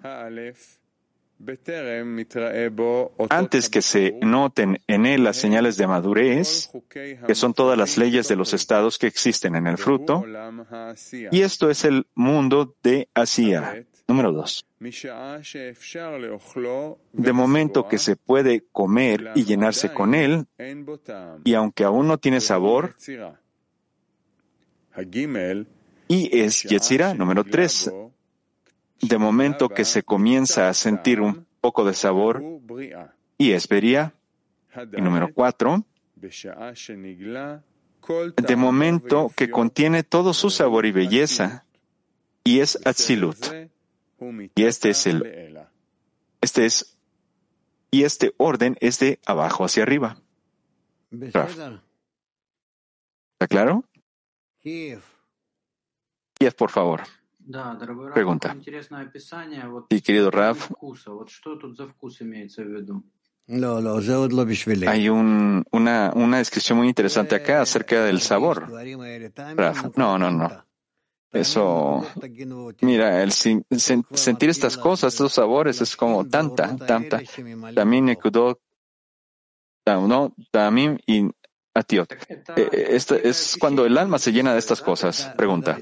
antes 3.30 3.70
que 3.70 3.82
se 3.82 4.18
noten 4.22 4.80
en 4.88 5.06
él 5.06 5.24
las 5.24 5.38
señales 5.38 5.78
de 5.78 5.88
madurez, 5.88 6.70
que 6.90 7.36
son 7.36 7.54
todas 7.54 7.78
las 7.78 7.98
leyes 7.98 8.28
de 8.28 8.36
los 8.36 8.54
estados 8.54 8.98
que 8.98 9.08
existen 9.08 9.56
en 9.56 9.68
el 9.68 9.78
fruto, 9.78 10.24
y 11.32 11.42
esto 11.42 11.70
es 11.70 11.84
el 11.86 12.08
mundo 12.16 12.76
de 12.84 13.10
Asia. 13.14 13.86
Número 14.12 14.34
dos. 14.34 14.66
De 17.14 17.32
momento 17.32 17.88
que 17.88 17.98
se 17.98 18.18
puede 18.18 18.66
comer 18.74 19.32
y 19.36 19.46
llenarse 19.46 19.94
con 19.94 20.14
él, 20.14 20.48
y 21.46 21.54
aunque 21.54 21.86
aún 21.86 22.10
no 22.10 22.18
tiene 22.18 22.42
sabor, 22.42 22.94
y 26.10 26.38
es 26.38 26.64
Yetzirah, 26.64 27.14
número 27.14 27.46
tres. 27.46 27.90
De 29.02 29.18
momento 29.18 29.70
que 29.70 29.86
se 29.86 30.04
comienza 30.04 30.68
a 30.68 30.74
sentir 30.74 31.22
un 31.22 31.48
poco 31.62 31.86
de 31.86 31.94
sabor 31.94 32.44
y 33.38 33.52
es 33.52 33.66
Beria. 33.70 34.14
Y 34.98 35.02
número 35.02 35.34
cuatro, 35.34 35.86
de 38.36 38.56
momento 38.58 39.32
que 39.38 39.50
contiene 39.50 40.04
todo 40.04 40.34
su 40.34 40.50
sabor 40.50 40.86
y 40.86 40.92
belleza 40.92 41.64
y 42.44 42.60
es 42.60 42.78
Atzilut. 42.86 43.38
Y 44.56 44.64
este 44.64 44.90
es 44.92 45.08
el 45.08 45.68
este 46.42 46.66
es 46.66 46.98
y 47.92 48.04
este 48.04 48.34
orden 48.38 48.78
es 48.80 49.00
de 49.00 49.20
abajo 49.26 49.66
hacia 49.66 49.84
arriba. 49.84 50.18
Raf. 51.12 51.52
¿Está 53.34 53.48
claro? 53.48 53.84
Kiev. 54.62 55.02
Kiev, 56.34 56.56
por 56.56 56.70
favor. 56.70 57.02
Pregunta. 58.14 58.56
Sí, 59.90 60.02
querido 60.02 60.32
Raf. 60.32 60.72
Hay 64.88 65.10
un, 65.10 65.66
una, 65.72 66.12
una 66.16 66.38
descripción 66.38 66.78
muy 66.78 66.88
interesante 66.88 67.36
acá 67.36 67.62
acerca 67.62 68.06
del 68.06 68.22
sabor. 68.22 68.72
Raf. 69.58 69.98
No, 69.98 70.18
no, 70.18 70.32
no. 70.32 70.71
Eso, 71.34 72.06
mira, 72.82 73.24
el 73.24 73.32
sentir 73.32 74.50
estas 74.50 74.78
cosas, 74.78 75.14
estos 75.14 75.34
sabores, 75.34 75.80
es 75.80 75.96
como 75.96 76.28
tanta, 76.28 76.76
tanta. 76.76 77.22
También 77.74 78.06
Nekudot, 78.06 78.60
no, 79.86 80.36
también 80.52 81.00
y 81.06 81.30
Atiot. 81.74 82.12
Eh, 82.12 82.44
eh, 82.56 82.88
esto 82.90 83.16
es 83.16 83.56
cuando 83.60 83.86
el 83.86 83.98
alma 83.98 84.20
se 84.20 84.32
llena 84.32 84.54
de 84.54 84.60
estas 84.60 84.82
cosas. 84.82 85.32
Pregunta. 85.38 85.78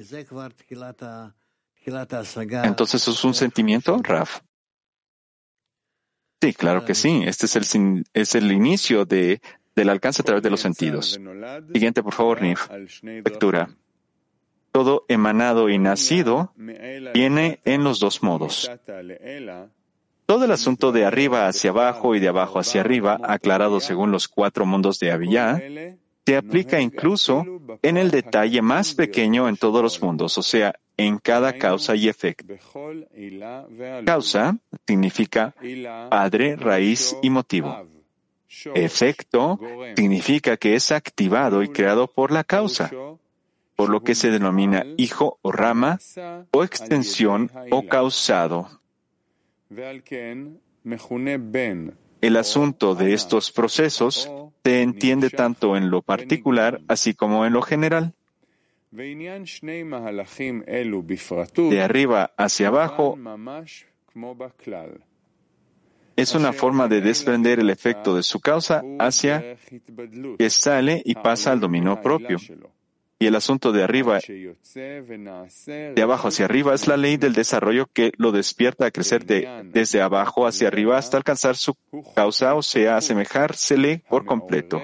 Entonces, 2.64 3.08
¿es 3.08 3.24
un 3.24 3.34
sentimiento, 3.34 4.00
Raf? 4.04 4.42
Sí, 6.42 6.54
claro 6.54 6.86
que 6.86 6.96
sí. 6.96 7.24
Este 7.26 7.48
es 7.48 7.56
el, 7.56 8.06
es 8.14 8.36
el 8.36 8.52
inicio 8.52 9.06
de, 9.06 9.42
del 9.76 9.90
alcance 9.90 10.22
a 10.22 10.26
través 10.26 10.44
de 10.44 10.50
los 10.50 10.62
sentidos. 10.62 11.20
Siguiente, 11.74 12.04
por 12.04 12.14
favor, 12.14 12.42
Nif. 12.42 12.68
Lectura. 13.02 13.70
Todo 14.72 15.06
emanado 15.08 15.70
y 15.70 15.78
nacido 15.78 16.54
viene 17.14 17.60
en 17.66 17.84
los 17.84 18.00
dos 18.00 18.22
modos. 18.24 18.70
Todo 20.26 20.46
el 20.46 20.52
asunto 20.52 20.92
de 20.92 21.06
arriba 21.06 21.48
hacia 21.48 21.72
abajo 21.72 22.16
y 22.16 22.20
de 22.20 22.28
abajo 22.28 22.60
hacia 22.60 22.82
arriba, 22.82 23.20
aclarado 23.24 23.80
según 23.80 24.12
los 24.12 24.28
cuatro 24.28 24.66
mundos 24.66 25.00
de 25.00 25.12
Abiyá, 25.12 25.60
se 26.26 26.38
aplica 26.38 26.80
incluso 26.80 27.44
en 27.82 27.98
el 27.98 28.12
detalle 28.12 28.62
más 28.62 28.94
pequeño 28.94 29.50
en 29.50 29.58
todos 29.58 29.82
los 29.82 30.00
mundos, 30.00 30.38
o 30.38 30.44
sea, 30.44 30.76
en 30.96 31.18
cada 31.18 31.54
causa 31.54 31.96
y 31.96 32.08
efecto. 32.08 32.54
Causa 34.06 34.58
significa 34.86 35.56
padre, 36.12 36.56
raíz 36.56 37.18
y 37.24 37.32
motivo. 37.32 37.76
Efecto 38.76 39.60
significa 39.96 40.58
que 40.58 40.76
es 40.76 40.92
activado 40.92 41.64
y 41.64 41.70
creado 41.70 42.08
por 42.08 42.32
la 42.32 42.44
causa, 42.44 42.92
por 43.80 43.88
lo 43.88 44.04
que 44.04 44.14
se 44.14 44.30
denomina 44.30 44.86
hijo 44.98 45.40
o 45.42 45.54
rama 45.54 46.00
o 46.52 46.66
extensión 46.66 47.50
o 47.72 47.88
causado. 47.88 48.68
El 52.22 52.36
asunto 52.36 52.96
de 52.96 53.14
estos 53.14 53.54
procesos 53.54 54.30
se 54.66 54.82
entiende 54.82 55.30
tanto 55.30 55.78
en 55.78 55.90
lo 55.90 56.02
particular 56.02 56.82
así 56.90 57.14
como 57.14 57.46
en 57.46 57.54
lo 57.54 57.62
general. 57.62 58.14
De 58.92 59.48
arriba 61.82 62.32
hacia 62.36 62.68
abajo 62.68 63.18
es 66.18 66.36
una 66.36 66.52
forma 66.52 66.90
de 66.90 67.00
desprender 67.00 67.62
el 67.62 67.70
efecto 67.70 68.14
de 68.14 68.24
su 68.24 68.42
causa 68.42 68.84
hacia 69.00 69.56
que 70.38 70.50
sale 70.50 71.02
y 71.06 71.16
pasa 71.16 71.54
al 71.54 71.62
dominio 71.62 72.02
propio. 72.02 72.40
Y 73.22 73.26
el 73.26 73.36
asunto 73.36 73.74
de 73.74 73.84
arriba, 73.84 74.20
de 74.20 76.02
abajo 76.02 76.30
hacia 76.30 76.46
arriba, 76.46 76.74
es 76.74 76.88
la 76.88 76.96
ley 76.96 77.18
del 77.18 77.34
desarrollo 77.34 77.88
que 77.92 78.14
lo 78.16 78.32
despierta 78.32 78.86
a 78.86 78.92
crecer 78.92 79.26
de, 79.26 79.46
desde 79.74 80.02
abajo 80.02 80.48
hacia 80.48 80.70
arriba 80.70 80.98
hasta 80.98 81.18
alcanzar 81.18 81.58
su 81.58 81.76
causa, 82.16 82.56
o 82.56 82.64
sea, 82.64 82.96
asemejársele 82.96 84.04
por 84.10 84.26
completo. 84.26 84.82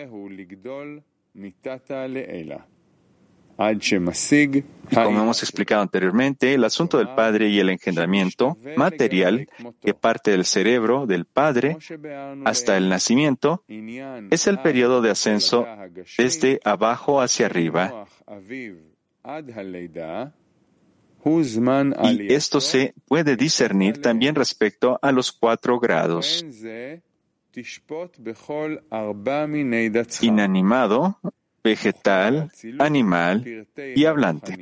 Y 3.58 4.96
como 4.96 5.22
hemos 5.22 5.42
explicado 5.42 5.82
anteriormente, 5.82 6.54
el 6.54 6.64
asunto 6.64 6.98
del 6.98 7.10
Padre 7.10 7.50
y 7.50 7.60
el 7.60 7.70
engendramiento 7.70 8.58
material 8.76 9.48
que 9.82 9.94
parte 9.94 10.32
del 10.32 10.46
cerebro 10.46 11.06
del 11.08 11.26
Padre 11.26 11.78
hasta 12.44 12.78
el 12.78 12.90
nacimiento 12.90 13.64
es 14.30 14.48
el 14.48 14.60
periodo 14.60 15.02
de 15.02 15.12
ascenso 15.12 15.66
desde 16.18 16.60
abajo 16.64 17.22
hacia 17.22 17.48
arriba. 17.48 18.06
Y 22.04 22.34
esto 22.34 22.62
se 22.62 22.94
puede 23.08 23.36
discernir 23.36 24.02
también 24.02 24.36
respecto 24.36 25.00
a 25.02 25.12
los 25.12 25.32
cuatro 25.32 25.80
grados. 25.80 26.46
Inanimado, 30.22 31.20
vegetal, 31.66 32.52
animal 32.80 33.44
y 33.96 34.06
hablante, 34.06 34.54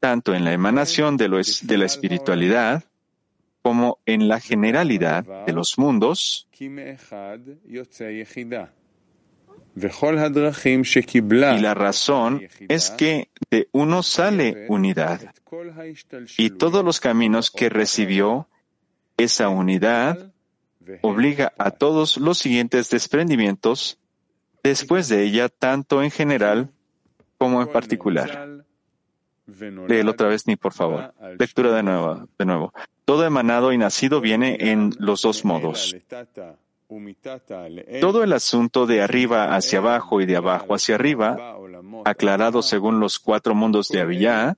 tanto 0.00 0.34
en 0.34 0.44
la 0.44 0.52
emanación 0.52 1.16
de, 1.16 1.28
lo 1.28 1.38
es- 1.38 1.66
de 1.66 1.78
la 1.78 1.86
espiritualidad 1.86 2.82
como 3.62 3.98
en 4.04 4.28
la 4.28 4.40
generalidad 4.40 5.24
de 5.46 5.52
los 5.54 5.78
mundos, 5.78 6.46
y 11.58 11.62
la 11.62 11.74
razón 11.74 12.42
es 12.68 12.90
que 12.90 13.28
de 13.50 13.68
uno 13.72 14.02
sale 14.02 14.66
unidad, 14.68 15.20
y 16.38 16.50
todos 16.50 16.84
los 16.84 17.00
caminos 17.00 17.50
que 17.50 17.68
recibió 17.70 18.48
esa 19.16 19.48
unidad 19.48 20.32
obliga 21.02 21.52
a 21.58 21.70
todos 21.70 22.18
los 22.18 22.38
siguientes 22.38 22.90
desprendimientos 22.90 23.98
después 24.64 25.08
de 25.08 25.22
ella, 25.22 25.48
tanto 25.48 26.02
en 26.02 26.10
general 26.10 26.70
como 27.38 27.62
en 27.62 27.68
particular. 27.68 28.64
Léelo 29.46 30.12
otra 30.12 30.28
vez, 30.28 30.46
ni 30.46 30.56
por 30.56 30.72
favor. 30.72 31.14
Lectura 31.38 31.72
de 31.72 31.82
nuevo, 31.82 32.26
de 32.38 32.44
nuevo. 32.44 32.72
Todo 33.04 33.24
emanado 33.26 33.72
y 33.72 33.78
nacido 33.78 34.20
viene 34.20 34.56
en 34.58 34.94
los 34.98 35.22
dos 35.22 35.44
modos. 35.44 35.94
Todo 38.00 38.24
el 38.24 38.32
asunto 38.32 38.86
de 38.86 39.02
arriba 39.02 39.54
hacia 39.54 39.78
abajo 39.78 40.20
y 40.20 40.26
de 40.26 40.36
abajo 40.36 40.74
hacia 40.74 40.94
arriba, 40.94 41.56
aclarado 42.04 42.62
según 42.62 43.00
los 43.00 43.18
cuatro 43.18 43.54
mundos 43.54 43.88
de 43.88 44.00
Abiyá, 44.00 44.56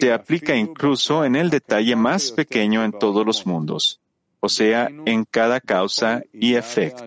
se 0.00 0.12
aplica 0.12 0.56
incluso 0.56 1.24
en 1.24 1.36
el 1.36 1.50
detalle 1.50 1.94
más 1.94 2.32
pequeño 2.32 2.84
en 2.84 2.92
todos 2.92 3.24
los 3.24 3.46
mundos, 3.46 4.00
o 4.40 4.48
sea, 4.48 4.90
en 5.06 5.24
cada 5.24 5.60
causa 5.60 6.22
y 6.32 6.54
efecto. 6.54 7.04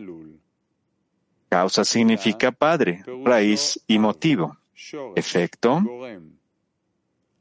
Causa 1.49 1.85
significa 1.85 2.51
padre, 2.51 3.03
raíz 3.23 3.79
y 3.87 3.99
motivo. 3.99 4.57
Efecto 5.15 5.81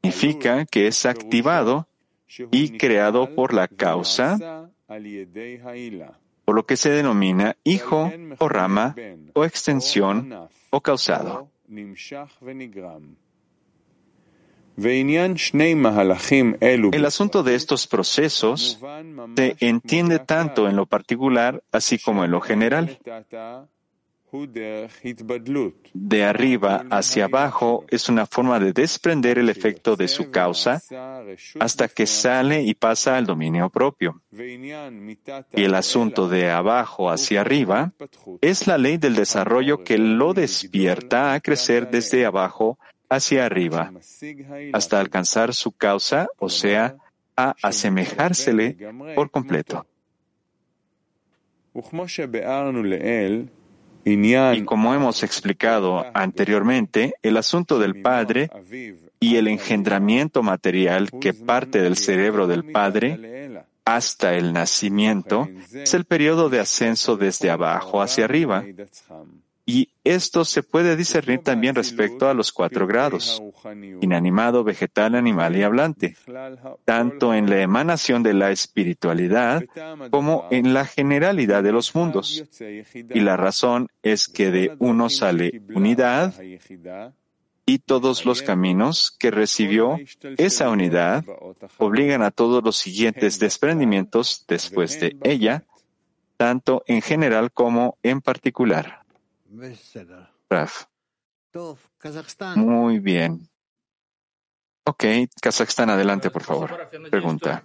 significa 0.02 0.64
que 0.64 0.86
es 0.86 1.04
activado 1.06 1.88
y 2.50 2.78
creado 2.78 3.34
por 3.34 3.52
la 3.52 3.68
causa, 3.68 4.70
por 6.44 6.54
lo 6.54 6.66
que 6.66 6.76
se 6.76 6.90
denomina 6.90 7.56
hijo 7.64 8.12
o 8.38 8.48
rama 8.48 8.94
o 9.34 9.44
extensión 9.44 10.48
o 10.70 10.80
causado. 10.80 11.50
El 16.92 17.04
asunto 17.04 17.42
de 17.42 17.54
estos 17.54 17.86
procesos 17.86 18.78
se 19.36 19.56
entiende 19.60 20.18
tanto 20.18 20.68
en 20.68 20.76
lo 20.76 20.86
particular 20.86 21.62
así 21.72 21.98
como 21.98 22.24
en 22.24 22.30
lo 22.30 22.40
general. 22.40 22.98
De 25.92 26.24
arriba 26.24 26.84
hacia 26.90 27.24
abajo 27.26 27.84
es 27.88 28.08
una 28.08 28.26
forma 28.26 28.58
de 28.58 28.72
desprender 28.72 29.38
el 29.38 29.48
efecto 29.48 29.96
de 29.96 30.08
su 30.08 30.30
causa 30.30 30.82
hasta 31.60 31.88
que 31.88 32.06
sale 32.06 32.62
y 32.62 32.74
pasa 32.74 33.16
al 33.16 33.26
dominio 33.26 33.70
propio. 33.70 34.20
Y 34.32 35.64
el 35.64 35.74
asunto 35.74 36.28
de 36.28 36.50
abajo 36.50 37.10
hacia 37.10 37.40
arriba 37.40 37.92
es 38.40 38.66
la 38.66 38.78
ley 38.78 38.96
del 38.98 39.14
desarrollo 39.14 39.84
que 39.84 39.98
lo 39.98 40.34
despierta 40.34 41.32
a 41.32 41.40
crecer 41.40 41.90
desde 41.90 42.26
abajo 42.26 42.78
hacia 43.08 43.46
arriba 43.46 43.92
hasta 44.72 45.00
alcanzar 45.00 45.54
su 45.54 45.72
causa, 45.72 46.28
o 46.38 46.48
sea, 46.48 46.96
a 47.36 47.54
asemejársele 47.62 48.76
por 49.14 49.30
completo. 49.30 49.86
Y 54.06 54.62
como 54.64 54.94
hemos 54.94 55.24
explicado 55.24 56.06
anteriormente, 56.14 57.14
el 57.22 57.36
asunto 57.36 57.80
del 57.80 58.02
Padre 58.02 58.50
y 59.18 59.34
el 59.34 59.48
engendramiento 59.48 60.44
material 60.44 61.10
que 61.10 61.34
parte 61.34 61.82
del 61.82 61.96
cerebro 61.96 62.46
del 62.46 62.70
Padre 62.70 63.64
hasta 63.84 64.34
el 64.34 64.52
nacimiento 64.52 65.48
es 65.72 65.92
el 65.94 66.04
periodo 66.04 66.48
de 66.48 66.60
ascenso 66.60 67.16
desde 67.16 67.50
abajo 67.50 68.00
hacia 68.00 68.26
arriba. 68.26 68.64
Y 69.68 69.90
esto 70.04 70.44
se 70.44 70.62
puede 70.62 70.94
discernir 70.94 71.40
también 71.40 71.74
respecto 71.74 72.28
a 72.28 72.34
los 72.34 72.52
cuatro 72.52 72.86
grados, 72.86 73.42
inanimado, 74.00 74.62
vegetal, 74.62 75.16
animal 75.16 75.56
y 75.56 75.64
hablante, 75.64 76.16
tanto 76.84 77.34
en 77.34 77.50
la 77.50 77.60
emanación 77.60 78.22
de 78.22 78.32
la 78.32 78.52
espiritualidad 78.52 79.64
como 80.10 80.46
en 80.52 80.72
la 80.72 80.84
generalidad 80.84 81.64
de 81.64 81.72
los 81.72 81.96
mundos. 81.96 82.44
Y 83.12 83.18
la 83.18 83.36
razón 83.36 83.88
es 84.04 84.28
que 84.28 84.52
de 84.52 84.76
uno 84.78 85.10
sale 85.10 85.60
unidad 85.74 86.32
y 87.66 87.80
todos 87.80 88.24
los 88.24 88.42
caminos 88.42 89.10
que 89.18 89.32
recibió 89.32 89.98
esa 90.38 90.70
unidad 90.70 91.24
obligan 91.78 92.22
a 92.22 92.30
todos 92.30 92.62
los 92.62 92.76
siguientes 92.76 93.40
desprendimientos 93.40 94.44
después 94.46 95.00
de 95.00 95.16
ella, 95.24 95.64
tanto 96.36 96.84
en 96.86 97.02
general 97.02 97.50
como 97.50 97.98
en 98.04 98.20
particular. 98.20 99.05
Raf. 100.48 100.84
Muy 102.56 102.98
bien. 102.98 103.48
Ok, 104.84 105.04
Kazajstán, 105.40 105.90
adelante, 105.90 106.30
por 106.30 106.42
favor. 106.42 106.88
Pregunta. 107.10 107.64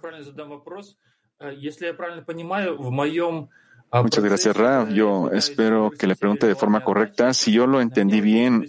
Muchas 3.92 4.24
gracias, 4.24 4.56
Raf. 4.56 4.88
Yo 4.90 5.30
espero 5.32 5.90
que 5.90 6.06
le 6.06 6.16
pregunte 6.16 6.46
de 6.46 6.54
forma 6.54 6.82
correcta. 6.82 7.34
Si 7.34 7.52
yo 7.52 7.66
lo 7.66 7.80
entendí 7.80 8.20
bien, 8.20 8.64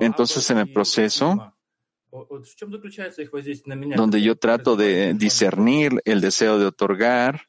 entonces 0.00 0.48
en 0.50 0.58
el 0.58 0.72
proceso 0.72 1.54
donde 3.96 4.22
yo 4.22 4.36
trato 4.36 4.76
de 4.76 5.14
discernir 5.14 6.00
el 6.04 6.20
deseo 6.20 6.58
de 6.58 6.66
otorgar 6.66 7.42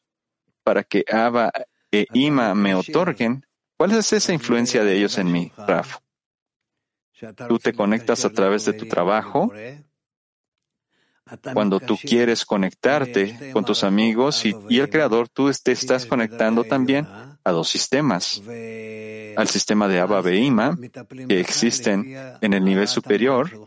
para 0.64 0.84
que 0.84 1.06
Abba 1.10 1.52
e 1.92 2.06
Ima 2.14 2.54
me 2.54 2.76
otorguen, 2.76 3.46
¿Cuál 3.80 3.94
es 3.94 4.12
esa 4.12 4.34
influencia 4.34 4.84
de 4.84 4.98
ellos 4.98 5.18
en 5.18 5.32
mí, 5.32 5.54
Raf? 5.56 6.00
Tú 7.48 7.60
te 7.60 7.72
conectas 7.72 8.26
a 8.26 8.30
través 8.30 8.66
de 8.66 8.74
tu 8.74 8.86
trabajo. 8.86 9.54
Cuando 11.54 11.80
tú 11.80 11.96
quieres 11.96 12.44
conectarte 12.44 13.54
con 13.54 13.64
tus 13.64 13.86
amigos 13.86 14.44
y, 14.46 14.80
el 14.80 14.90
Creador, 14.90 15.30
tú 15.30 15.50
te 15.64 15.72
estás 15.72 16.06
conectando 16.06 16.66
también 16.66 17.08
a 17.42 17.52
dos 17.52 17.70
sistemas. 17.70 18.42
Al 19.38 19.48
sistema 19.48 19.88
de 19.88 20.02
Abba 20.02 20.20
Beima, 20.20 20.78
que 21.30 21.40
existen 21.40 22.14
en 22.42 22.54
el 22.54 22.66
nivel 22.66 22.90
superior. 22.90 23.66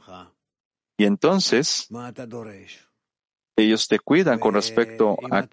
Y 0.99 1.07
entonces, 1.07 1.89
ellos 3.57 3.87
te 3.89 3.99
cuidan 3.99 4.39
con 4.39 4.55
respecto 4.55 5.17
a 5.31 5.47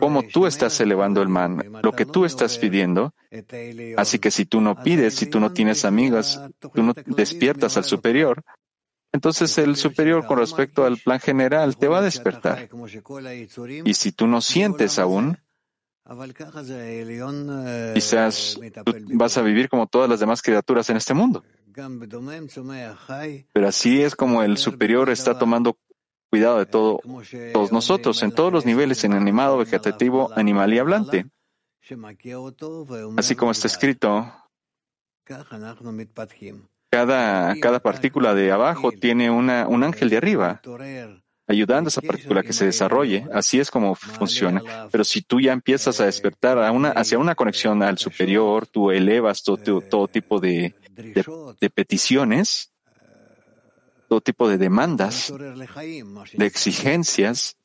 cómo 0.00 0.22
tú 0.22 0.46
estás 0.46 0.80
elevando 0.80 1.22
el 1.22 1.28
man, 1.28 1.80
lo 1.82 1.92
que 1.92 2.06
tú 2.06 2.24
estás 2.24 2.58
pidiendo. 2.58 3.14
Así 3.96 4.18
que 4.18 4.30
si 4.30 4.46
tú 4.46 4.60
no 4.60 4.82
pides, 4.82 5.14
si 5.14 5.26
tú 5.26 5.40
no 5.40 5.52
tienes 5.52 5.84
amigas, 5.84 6.40
tú 6.74 6.82
no 6.82 6.94
despiertas 7.06 7.76
al 7.76 7.84
superior, 7.84 8.42
entonces 9.12 9.56
el 9.58 9.76
superior 9.76 10.26
con 10.26 10.38
respecto 10.38 10.84
al 10.84 10.96
plan 10.96 11.20
general 11.20 11.76
te 11.76 11.88
va 11.88 11.98
a 11.98 12.02
despertar. 12.02 12.68
Y 13.84 13.94
si 13.94 14.12
tú 14.12 14.26
no 14.26 14.40
sientes 14.40 14.98
aún, 14.98 15.38
quizás 17.94 18.58
tú 18.84 18.94
vas 19.12 19.36
a 19.36 19.42
vivir 19.42 19.68
como 19.68 19.86
todas 19.86 20.08
las 20.08 20.20
demás 20.20 20.40
criaturas 20.40 20.88
en 20.88 20.96
este 20.96 21.12
mundo. 21.12 21.44
Pero 23.52 23.68
así 23.68 24.02
es 24.02 24.16
como 24.16 24.42
el 24.42 24.56
superior 24.56 25.10
está 25.10 25.38
tomando 25.38 25.76
cuidado 26.32 26.58
de 26.60 26.64
todo, 26.64 26.98
todos 27.52 27.72
nosotros, 27.72 28.22
en 28.22 28.32
todos 28.32 28.50
los 28.50 28.64
niveles, 28.64 29.04
en 29.04 29.12
animado, 29.12 29.58
vegetativo, 29.58 30.30
animal 30.34 30.72
y 30.72 30.78
hablante. 30.78 31.26
Así 33.18 33.36
como 33.36 33.50
está 33.50 33.66
escrito, 33.66 34.32
cada, 36.90 37.54
cada 37.60 37.80
partícula 37.80 38.32
de 38.32 38.50
abajo 38.50 38.92
tiene 38.92 39.30
una, 39.30 39.68
un 39.68 39.84
ángel 39.84 40.08
de 40.08 40.16
arriba 40.16 40.62
ayudando 41.46 41.88
a 41.88 41.90
esa 41.90 42.00
partícula 42.00 42.42
que 42.42 42.54
se 42.54 42.64
desarrolle. 42.64 43.26
Así 43.34 43.60
es 43.60 43.70
como 43.70 43.94
funciona. 43.94 44.62
Pero 44.90 45.04
si 45.04 45.20
tú 45.20 45.38
ya 45.38 45.52
empiezas 45.52 46.00
a 46.00 46.06
despertar 46.06 46.58
a 46.58 46.72
una, 46.72 46.92
hacia 46.92 47.18
una 47.18 47.34
conexión 47.34 47.82
al 47.82 47.98
superior, 47.98 48.66
tú 48.66 48.90
elevas 48.90 49.42
todo, 49.42 49.82
todo 49.82 50.08
tipo 50.08 50.40
de, 50.40 50.74
de 51.60 51.70
peticiones, 51.70 52.71
todo 54.12 54.20
tipo 54.20 54.46
de 54.46 54.58
demandas, 54.58 55.32
de 56.34 56.44
exigencias, 56.44 57.56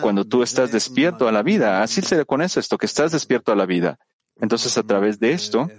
cuando 0.00 0.24
tú 0.24 0.42
estás 0.42 0.72
despierto 0.72 1.28
a 1.28 1.30
la 1.30 1.44
vida. 1.44 1.84
Así 1.84 2.02
se 2.02 2.16
le 2.16 2.24
conoce 2.24 2.58
esto, 2.58 2.76
que 2.76 2.86
estás 2.86 3.12
despierto 3.12 3.52
a 3.52 3.54
la 3.54 3.64
vida. 3.64 3.96
Entonces, 4.40 4.76
a 4.76 4.82
través 4.82 5.20
de 5.20 5.30
esto, 5.30 5.70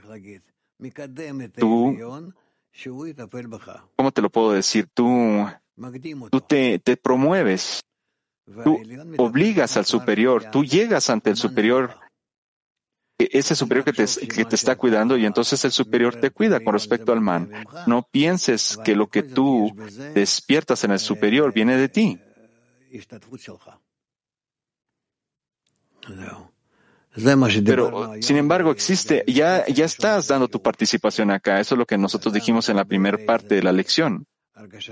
tú, 1.58 2.34
¿cómo 3.98 4.12
te 4.14 4.22
lo 4.22 4.30
puedo 4.30 4.54
decir? 4.54 4.88
Tú, 4.94 5.46
tú 6.32 6.40
te, 6.40 6.80
te 6.80 6.96
promueves, 6.96 7.84
tú 8.64 8.82
obligas 9.18 9.76
al 9.76 9.86
superior, 9.86 10.46
tú 10.50 10.64
llegas 10.64 11.10
ante 11.10 11.30
el 11.30 11.36
superior 11.36 11.94
ese 13.20 13.54
superior 13.54 13.84
que 13.84 13.92
te, 13.92 14.06
que 14.28 14.46
te 14.46 14.56
está 14.56 14.78
cuidando 14.78 15.18
y 15.18 15.26
entonces 15.26 15.64
el 15.66 15.72
superior 15.72 16.16
te 16.16 16.32
cuida 16.32 16.62
con 16.62 16.74
respecto 16.74 17.12
al 17.12 17.20
man. 17.20 17.52
No 17.86 18.08
pienses 18.10 18.78
que 18.84 18.96
lo 18.96 19.08
que 19.08 19.24
tú 19.24 19.76
despiertas 20.14 20.84
en 20.86 20.92
el 20.92 21.00
superior 21.00 21.54
viene 21.54 21.76
de 21.76 21.90
ti. 21.90 22.20
Pero, 27.66 28.14
sin 28.22 28.38
embargo, 28.38 28.72
existe, 28.72 29.24
ya, 29.28 29.66
ya 29.68 29.86
estás 29.86 30.28
dando 30.28 30.48
tu 30.48 30.62
participación 30.62 31.32
acá. 31.32 31.60
Eso 31.60 31.76
es 31.76 31.80
lo 31.80 31.86
que 31.86 31.98
nosotros 31.98 32.34
dijimos 32.34 32.70
en 32.70 32.78
la 32.78 32.86
primera 32.86 33.18
parte 33.26 33.56
de 33.56 33.64
la 33.64 33.74
lección. 33.74 34.26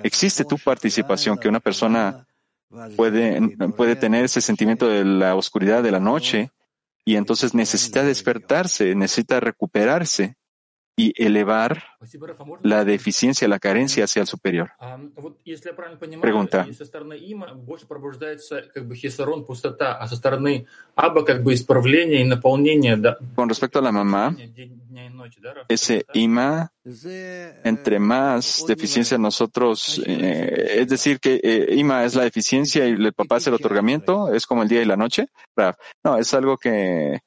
Existe 0.04 0.44
tu 0.44 0.58
participación, 0.58 1.38
que 1.38 1.48
una 1.48 1.60
persona 1.60 2.28
puede, 2.96 3.56
puede 3.76 3.96
tener 3.96 4.26
ese 4.26 4.42
sentimiento 4.42 4.88
de 4.88 5.06
la 5.06 5.36
oscuridad 5.36 5.82
de 5.82 5.92
la 5.92 6.00
noche 6.00 6.52
y 7.08 7.16
entonces 7.16 7.54
necesita 7.54 8.04
despertarse, 8.04 8.94
necesita 8.94 9.40
recuperarse 9.40 10.36
y 11.00 11.14
elevar 11.24 11.84
la 12.64 12.84
deficiencia, 12.84 13.48
la 13.48 13.60
carencia 13.60 14.06
hacia 14.06 14.22
el 14.22 14.28
superior. 14.28 14.72
Pregunta. 16.20 16.68
Con 23.36 23.50
respecto 23.50 23.78
a 23.78 23.82
la 23.84 23.92
mamá, 23.92 24.36
ese 25.68 26.06
ima, 26.16 26.74
entre 27.64 28.00
más 28.00 28.66
deficiencia 28.68 29.20
nosotros, 29.20 30.02
eh, 30.04 30.78
es 30.80 30.88
decir, 30.88 31.20
que 31.20 31.40
eh, 31.44 31.76
ima 31.76 32.06
es 32.06 32.16
la 32.16 32.24
deficiencia 32.24 32.88
y 32.88 32.94
el 32.94 33.14
papá 33.14 33.38
es 33.38 33.46
el 33.46 33.54
otorgamiento, 33.54 34.34
es 34.34 34.48
como 34.48 34.64
el 34.64 34.70
día 34.70 34.82
y 34.82 34.86
la 34.86 34.98
noche. 34.98 35.28
No, 36.04 36.18
es 36.18 36.34
algo 36.34 36.58
que 36.58 37.20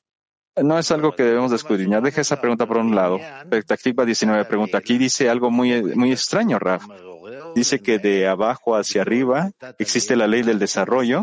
no 0.56 0.78
es 0.78 0.90
algo 0.90 1.12
que 1.12 1.22
debemos 1.22 1.52
escudriñar. 1.52 2.02
Deja 2.02 2.20
esa 2.20 2.40
pregunta 2.40 2.66
por 2.66 2.78
un 2.78 2.94
lado. 2.94 3.18
Perspectiva 3.48 4.04
19 4.04 4.44
pregunta. 4.44 4.78
Aquí 4.78 4.98
dice 4.98 5.28
algo 5.28 5.50
muy, 5.50 5.82
muy 5.82 6.12
extraño, 6.12 6.58
Raf. 6.58 6.84
Dice 7.54 7.80
que 7.80 7.98
de 7.98 8.28
abajo 8.28 8.76
hacia 8.76 9.02
arriba 9.02 9.50
existe 9.78 10.16
la 10.16 10.26
ley 10.26 10.42
del 10.42 10.58
desarrollo 10.58 11.22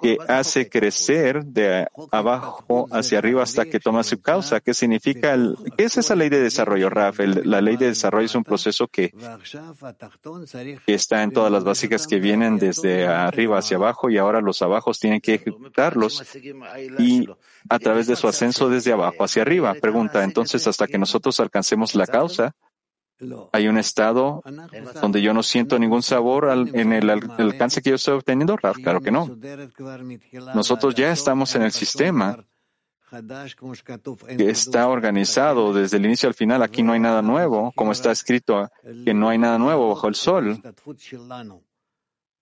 que 0.00 0.16
hace 0.28 0.68
crecer 0.68 1.44
de 1.44 1.86
abajo 2.10 2.88
hacia 2.90 3.18
arriba 3.18 3.42
hasta 3.42 3.64
que 3.64 3.80
toma 3.80 4.02
su 4.04 4.20
causa. 4.20 4.60
¿Qué 4.60 4.74
significa? 4.74 5.34
El, 5.34 5.56
¿Qué 5.76 5.84
es 5.84 5.96
esa 5.96 6.14
ley 6.14 6.28
de 6.28 6.40
desarrollo, 6.40 6.88
Raf? 6.88 7.18
la 7.18 7.60
ley 7.60 7.76
de 7.76 7.86
desarrollo 7.86 8.26
es 8.26 8.34
un 8.34 8.44
proceso 8.44 8.88
que, 8.88 9.12
que, 10.86 10.94
está 10.94 11.22
en 11.22 11.32
todas 11.32 11.50
las 11.50 11.64
básicas 11.64 12.06
que 12.06 12.20
vienen 12.20 12.58
desde 12.58 13.06
arriba 13.06 13.58
hacia 13.58 13.76
abajo 13.76 14.10
y 14.10 14.18
ahora 14.18 14.40
los 14.40 14.62
abajos 14.62 14.98
tienen 14.98 15.20
que 15.20 15.34
ejecutarlos 15.34 16.24
y 16.98 17.28
a 17.68 17.78
través 17.78 18.06
de 18.06 18.16
su 18.16 18.28
ascenso 18.28 18.68
desde 18.68 18.92
abajo 18.92 19.24
hacia 19.24 19.42
arriba. 19.42 19.74
Pregunta, 19.74 20.22
entonces, 20.22 20.66
hasta 20.66 20.86
que 20.86 20.98
nosotros 20.98 21.38
alcancemos 21.40 21.94
la 21.94 22.06
causa, 22.06 22.54
hay 23.52 23.68
un 23.68 23.78
estado 23.78 24.42
donde 25.00 25.22
yo 25.22 25.34
no 25.34 25.42
siento 25.42 25.78
ningún 25.78 26.02
sabor 26.02 26.48
en 26.72 26.92
el, 26.92 27.10
alcance 27.10 27.82
que 27.82 27.90
yo 27.90 27.96
estoy 27.96 28.14
obteniendo, 28.14 28.56
Claro 28.56 29.00
que 29.00 29.10
no. 29.10 29.36
Nosotros 30.54 30.94
ya 30.94 31.12
estamos 31.12 31.54
en 31.54 31.62
el 31.62 31.72
sistema 31.72 32.44
que 34.36 34.48
está 34.48 34.88
organizado 34.88 35.74
desde 35.74 35.98
el 35.98 36.06
inicio 36.06 36.28
al 36.28 36.34
final. 36.34 36.62
Aquí 36.62 36.82
no 36.82 36.92
hay 36.92 37.00
nada 37.00 37.20
nuevo, 37.22 37.72
como 37.76 37.92
está 37.92 38.10
escrito, 38.10 38.70
que 39.04 39.12
no 39.12 39.28
hay 39.28 39.38
nada 39.38 39.58
nuevo 39.58 39.90
bajo 39.90 40.08
el 40.08 40.14
sol. 40.14 40.62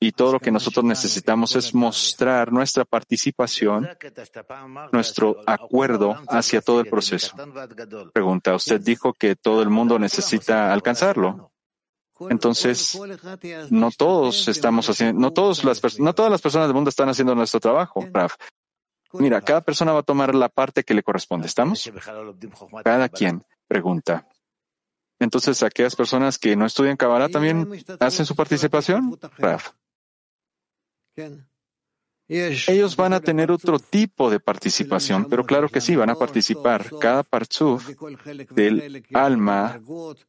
Y 0.02 0.12
todo 0.12 0.32
lo 0.32 0.40
que 0.40 0.50
nosotros 0.50 0.82
necesitamos 0.82 1.54
es 1.56 1.74
mostrar 1.74 2.50
nuestra 2.50 2.86
participación, 2.86 3.86
nuestro 4.92 5.42
acuerdo 5.46 6.16
hacia 6.26 6.62
todo 6.62 6.80
el 6.80 6.88
proceso. 6.88 7.36
Pregunta, 8.14 8.54
usted 8.54 8.80
dijo 8.80 9.12
que 9.12 9.36
todo 9.36 9.60
el 9.60 9.68
mundo 9.68 9.98
necesita 9.98 10.72
alcanzarlo. 10.72 11.52
Entonces, 12.30 12.98
no 13.68 13.90
todos 13.90 14.48
estamos 14.48 14.88
haciendo, 14.88 15.20
no, 15.20 15.28
no 15.28 15.32
todas 15.32 15.64
las 15.64 16.40
personas 16.40 16.68
del 16.68 16.74
mundo 16.74 16.88
están 16.88 17.10
haciendo 17.10 17.34
nuestro 17.34 17.60
trabajo, 17.60 18.06
Raf. 18.10 18.36
Mira, 19.12 19.42
cada 19.42 19.60
persona 19.60 19.92
va 19.92 20.00
a 20.00 20.04
tomar 20.04 20.34
la 20.34 20.48
parte 20.48 20.82
que 20.82 20.94
le 20.94 21.02
corresponde. 21.02 21.46
¿Estamos? 21.46 21.90
Cada 22.84 23.08
quien 23.08 23.42
pregunta. 23.66 24.26
Entonces, 25.18 25.62
aquellas 25.62 25.94
personas 25.94 26.38
que 26.38 26.56
no 26.56 26.64
estudian 26.64 26.96
Kabbalah 26.96 27.28
también 27.28 27.68
hacen 27.98 28.24
su 28.24 28.34
participación, 28.34 29.18
Raf. 29.36 29.72
Ellos 32.32 32.94
van 32.94 33.12
a 33.12 33.20
tener 33.20 33.50
otro 33.50 33.80
tipo 33.80 34.30
de 34.30 34.38
participación, 34.38 35.24
pero 35.28 35.44
claro 35.44 35.68
que 35.68 35.80
sí, 35.80 35.96
van 35.96 36.10
a 36.10 36.14
participar. 36.14 36.88
Cada 37.00 37.24
partzuf 37.24 37.90
del 38.52 39.04
alma, 39.12 39.80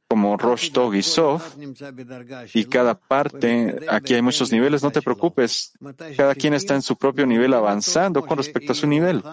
como 0.07 0.35
Rosh 0.35 0.71
Tog 0.71 0.95
y 0.95 1.03
Sof, 1.03 1.55
y 2.55 2.65
cada 2.65 2.99
parte, 2.99 3.85
aquí 3.87 4.15
hay 4.15 4.23
muchos 4.23 4.51
niveles, 4.51 4.81
no 4.81 4.89
te 4.89 5.03
preocupes. 5.03 5.73
Cada 6.17 6.33
quien 6.33 6.55
está 6.55 6.73
en 6.73 6.81
su 6.81 6.95
propio 6.95 7.27
nivel 7.27 7.53
avanzando 7.53 8.25
con 8.25 8.37
respecto 8.37 8.71
a 8.71 8.75
su 8.75 8.87
nivel. 8.87 9.23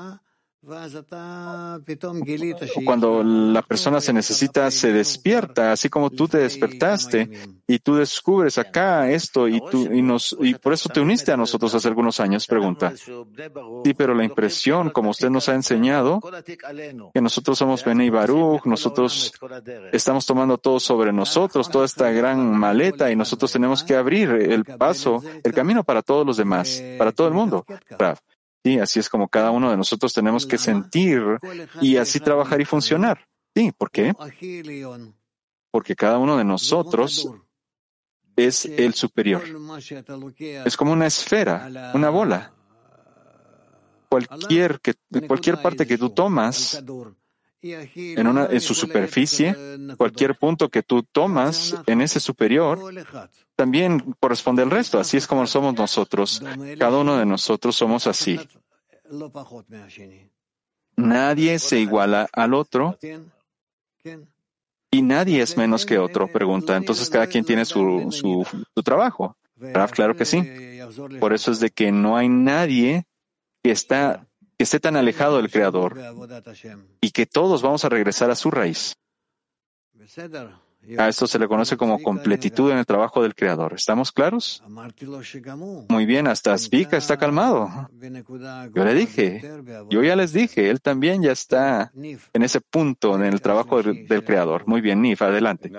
Cuando 2.85 3.23
la 3.23 3.63
persona 3.63 4.01
se 4.01 4.13
necesita, 4.13 4.71
se 4.71 4.93
despierta, 4.93 5.73
así 5.73 5.89
como 5.89 6.11
tú 6.11 6.29
te 6.29 6.39
despertaste 6.39 7.31
y 7.67 7.79
tú 7.79 7.97
descubres 7.97 8.59
acá 8.59 9.11
esto 9.11 9.49
y 9.49 9.61
tú 9.71 9.93
y 9.93 10.03
nos 10.03 10.37
y 10.41 10.55
por 10.55 10.73
eso 10.73 10.89
te 10.89 11.01
uniste 11.01 11.33
a 11.33 11.37
nosotros 11.37 11.75
hace 11.75 11.89
algunos 11.89 12.21
años. 12.21 12.47
Pregunta. 12.47 12.93
Sí, 12.97 13.95
pero 13.95 14.15
la 14.15 14.25
impresión, 14.25 14.91
como 14.91 15.11
usted 15.11 15.31
nos 15.31 15.49
ha 15.49 15.55
enseñado, 15.55 16.21
que 17.15 17.21
nosotros 17.21 17.59
somos 17.59 17.85
Bene 17.85 18.11
Baruch, 18.11 18.65
nosotros 18.67 19.33
estamos 19.93 20.27
tomando 20.27 20.59
todo 20.59 20.81
sobre 20.81 21.13
nosotros, 21.13 21.71
toda 21.71 21.87
esta 21.87 22.11
gran 22.11 22.59
maleta 22.59 23.11
y 23.11 23.17
nosotros 23.17 23.53
tenemos 23.53 23.83
que 23.85 23.97
abrir 23.97 24.31
el 24.31 24.65
paso, 24.65 25.23
el 25.43 25.53
camino 25.53 25.85
para 25.85 26.03
todos 26.03 26.27
los 26.27 26.37
demás, 26.37 26.83
para 26.99 27.13
todo 27.13 27.29
el 27.29 27.35
mundo. 27.35 27.65
Sí, 28.65 28.79
así 28.79 28.99
es 28.99 29.09
como 29.09 29.29
cada 29.29 29.51
uno 29.51 29.71
de 29.71 29.77
nosotros 29.77 30.13
tenemos 30.13 30.47
que 30.47 30.59
sentir 30.59 31.23
y 31.81 31.97
así 31.97 32.21
trabajar 32.21 32.61
y 32.61 32.65
funcionar. 32.65 33.27
Sí, 33.55 33.73
¿por 33.73 33.91
qué? 33.91 34.15
Porque 35.71 35.95
cada 35.97 36.19
uno 36.19 36.37
de 36.37 36.45
nosotros 36.45 37.29
es 38.37 38.65
el 38.67 38.95
superior. 38.95 39.43
Es 40.65 40.77
como 40.77 40.93
una 40.93 41.07
esfera, 41.07 41.93
una 41.95 42.11
bola. 42.11 42.53
Cualquier, 44.09 44.81
que, 44.81 44.95
cualquier 45.27 45.61
parte 45.61 45.87
que 45.87 45.99
tú 45.99 46.11
tomas 46.11 46.83
en, 47.63 48.27
una, 48.27 48.47
en 48.47 48.61
su 48.61 48.75
superficie, 48.75 49.57
cualquier 49.97 50.37
punto 50.37 50.69
que 50.69 50.83
tú 50.83 51.03
tomas 51.03 51.77
en 51.87 52.01
ese 52.01 52.21
superior, 52.21 52.79
también 53.57 54.15
corresponde 54.21 54.63
al 54.63 54.71
resto. 54.71 54.99
Así 54.99 55.17
es 55.17 55.27
como 55.27 55.47
somos 55.47 55.75
nosotros. 55.75 56.43
Cada 56.79 56.99
uno 56.99 57.17
de 57.17 57.27
nosotros 57.27 57.75
somos 57.77 58.07
así. 58.07 58.39
Nadie 60.97 61.59
se 61.59 61.81
iguala 61.81 62.29
al 62.33 62.55
otro 62.55 62.97
y 64.91 65.03
nadie 65.03 65.43
es 65.43 65.57
menos 65.57 65.85
que 65.85 65.99
otro, 65.99 66.29
pregunta. 66.29 66.77
Entonces 66.77 67.11
cada 67.11 67.27
quien 67.27 67.45
tiene 67.45 67.65
su, 67.65 68.09
su, 68.11 68.47
su 68.75 68.83
trabajo. 68.83 69.37
Claro 69.93 70.17
que 70.17 70.25
sí. 70.25 70.43
Por 71.19 71.33
eso 71.33 71.51
es 71.51 71.61
de 71.61 71.71
que 71.71 71.91
no 71.91 72.17
hay 72.17 72.29
nadie 72.29 73.07
que 73.63 73.73
está 73.73 74.28
que 74.59 74.65
esté 74.65 74.81
tan 74.81 74.97
alejado 74.97 75.37
del 75.37 75.51
Creador 75.51 75.97
y 77.01 77.13
que 77.13 77.27
todos 77.27 77.63
vamos 77.63 77.85
a 77.85 77.89
regresar 77.89 78.31
a 78.31 78.35
su 78.35 78.51
raíz. 78.51 78.95
A 80.97 81.09
esto 81.09 81.27
se 81.27 81.39
le 81.39 81.47
conoce 81.47 81.77
como 81.77 82.01
completitud 82.03 82.71
en 82.73 82.79
el 82.79 82.87
trabajo 82.87 83.23
del 83.23 83.35
Creador. 83.35 83.75
¿Estamos 83.75 84.11
claros? 84.11 84.63
Muy 85.89 86.07
bien, 86.07 86.27
hasta 86.27 86.57
Zvika 86.57 86.97
está 86.97 87.17
calmado. 87.19 87.69
Yo 88.75 88.85
le 88.85 88.95
dije, 88.95 89.43
yo 89.91 90.03
ya 90.03 90.17
les 90.17 90.33
dije, 90.33 90.71
él 90.71 90.81
también 90.81 91.23
ya 91.23 91.33
está 91.33 91.93
en 91.95 92.43
ese 92.43 92.61
punto 92.61 93.15
en 93.17 93.25
el 93.25 93.41
trabajo 93.41 93.83
del, 93.83 94.25
Creador. 94.25 94.67
Muy 94.67 94.81
bien, 94.81 95.03
Nif, 95.03 95.21
adelante. 95.23 95.71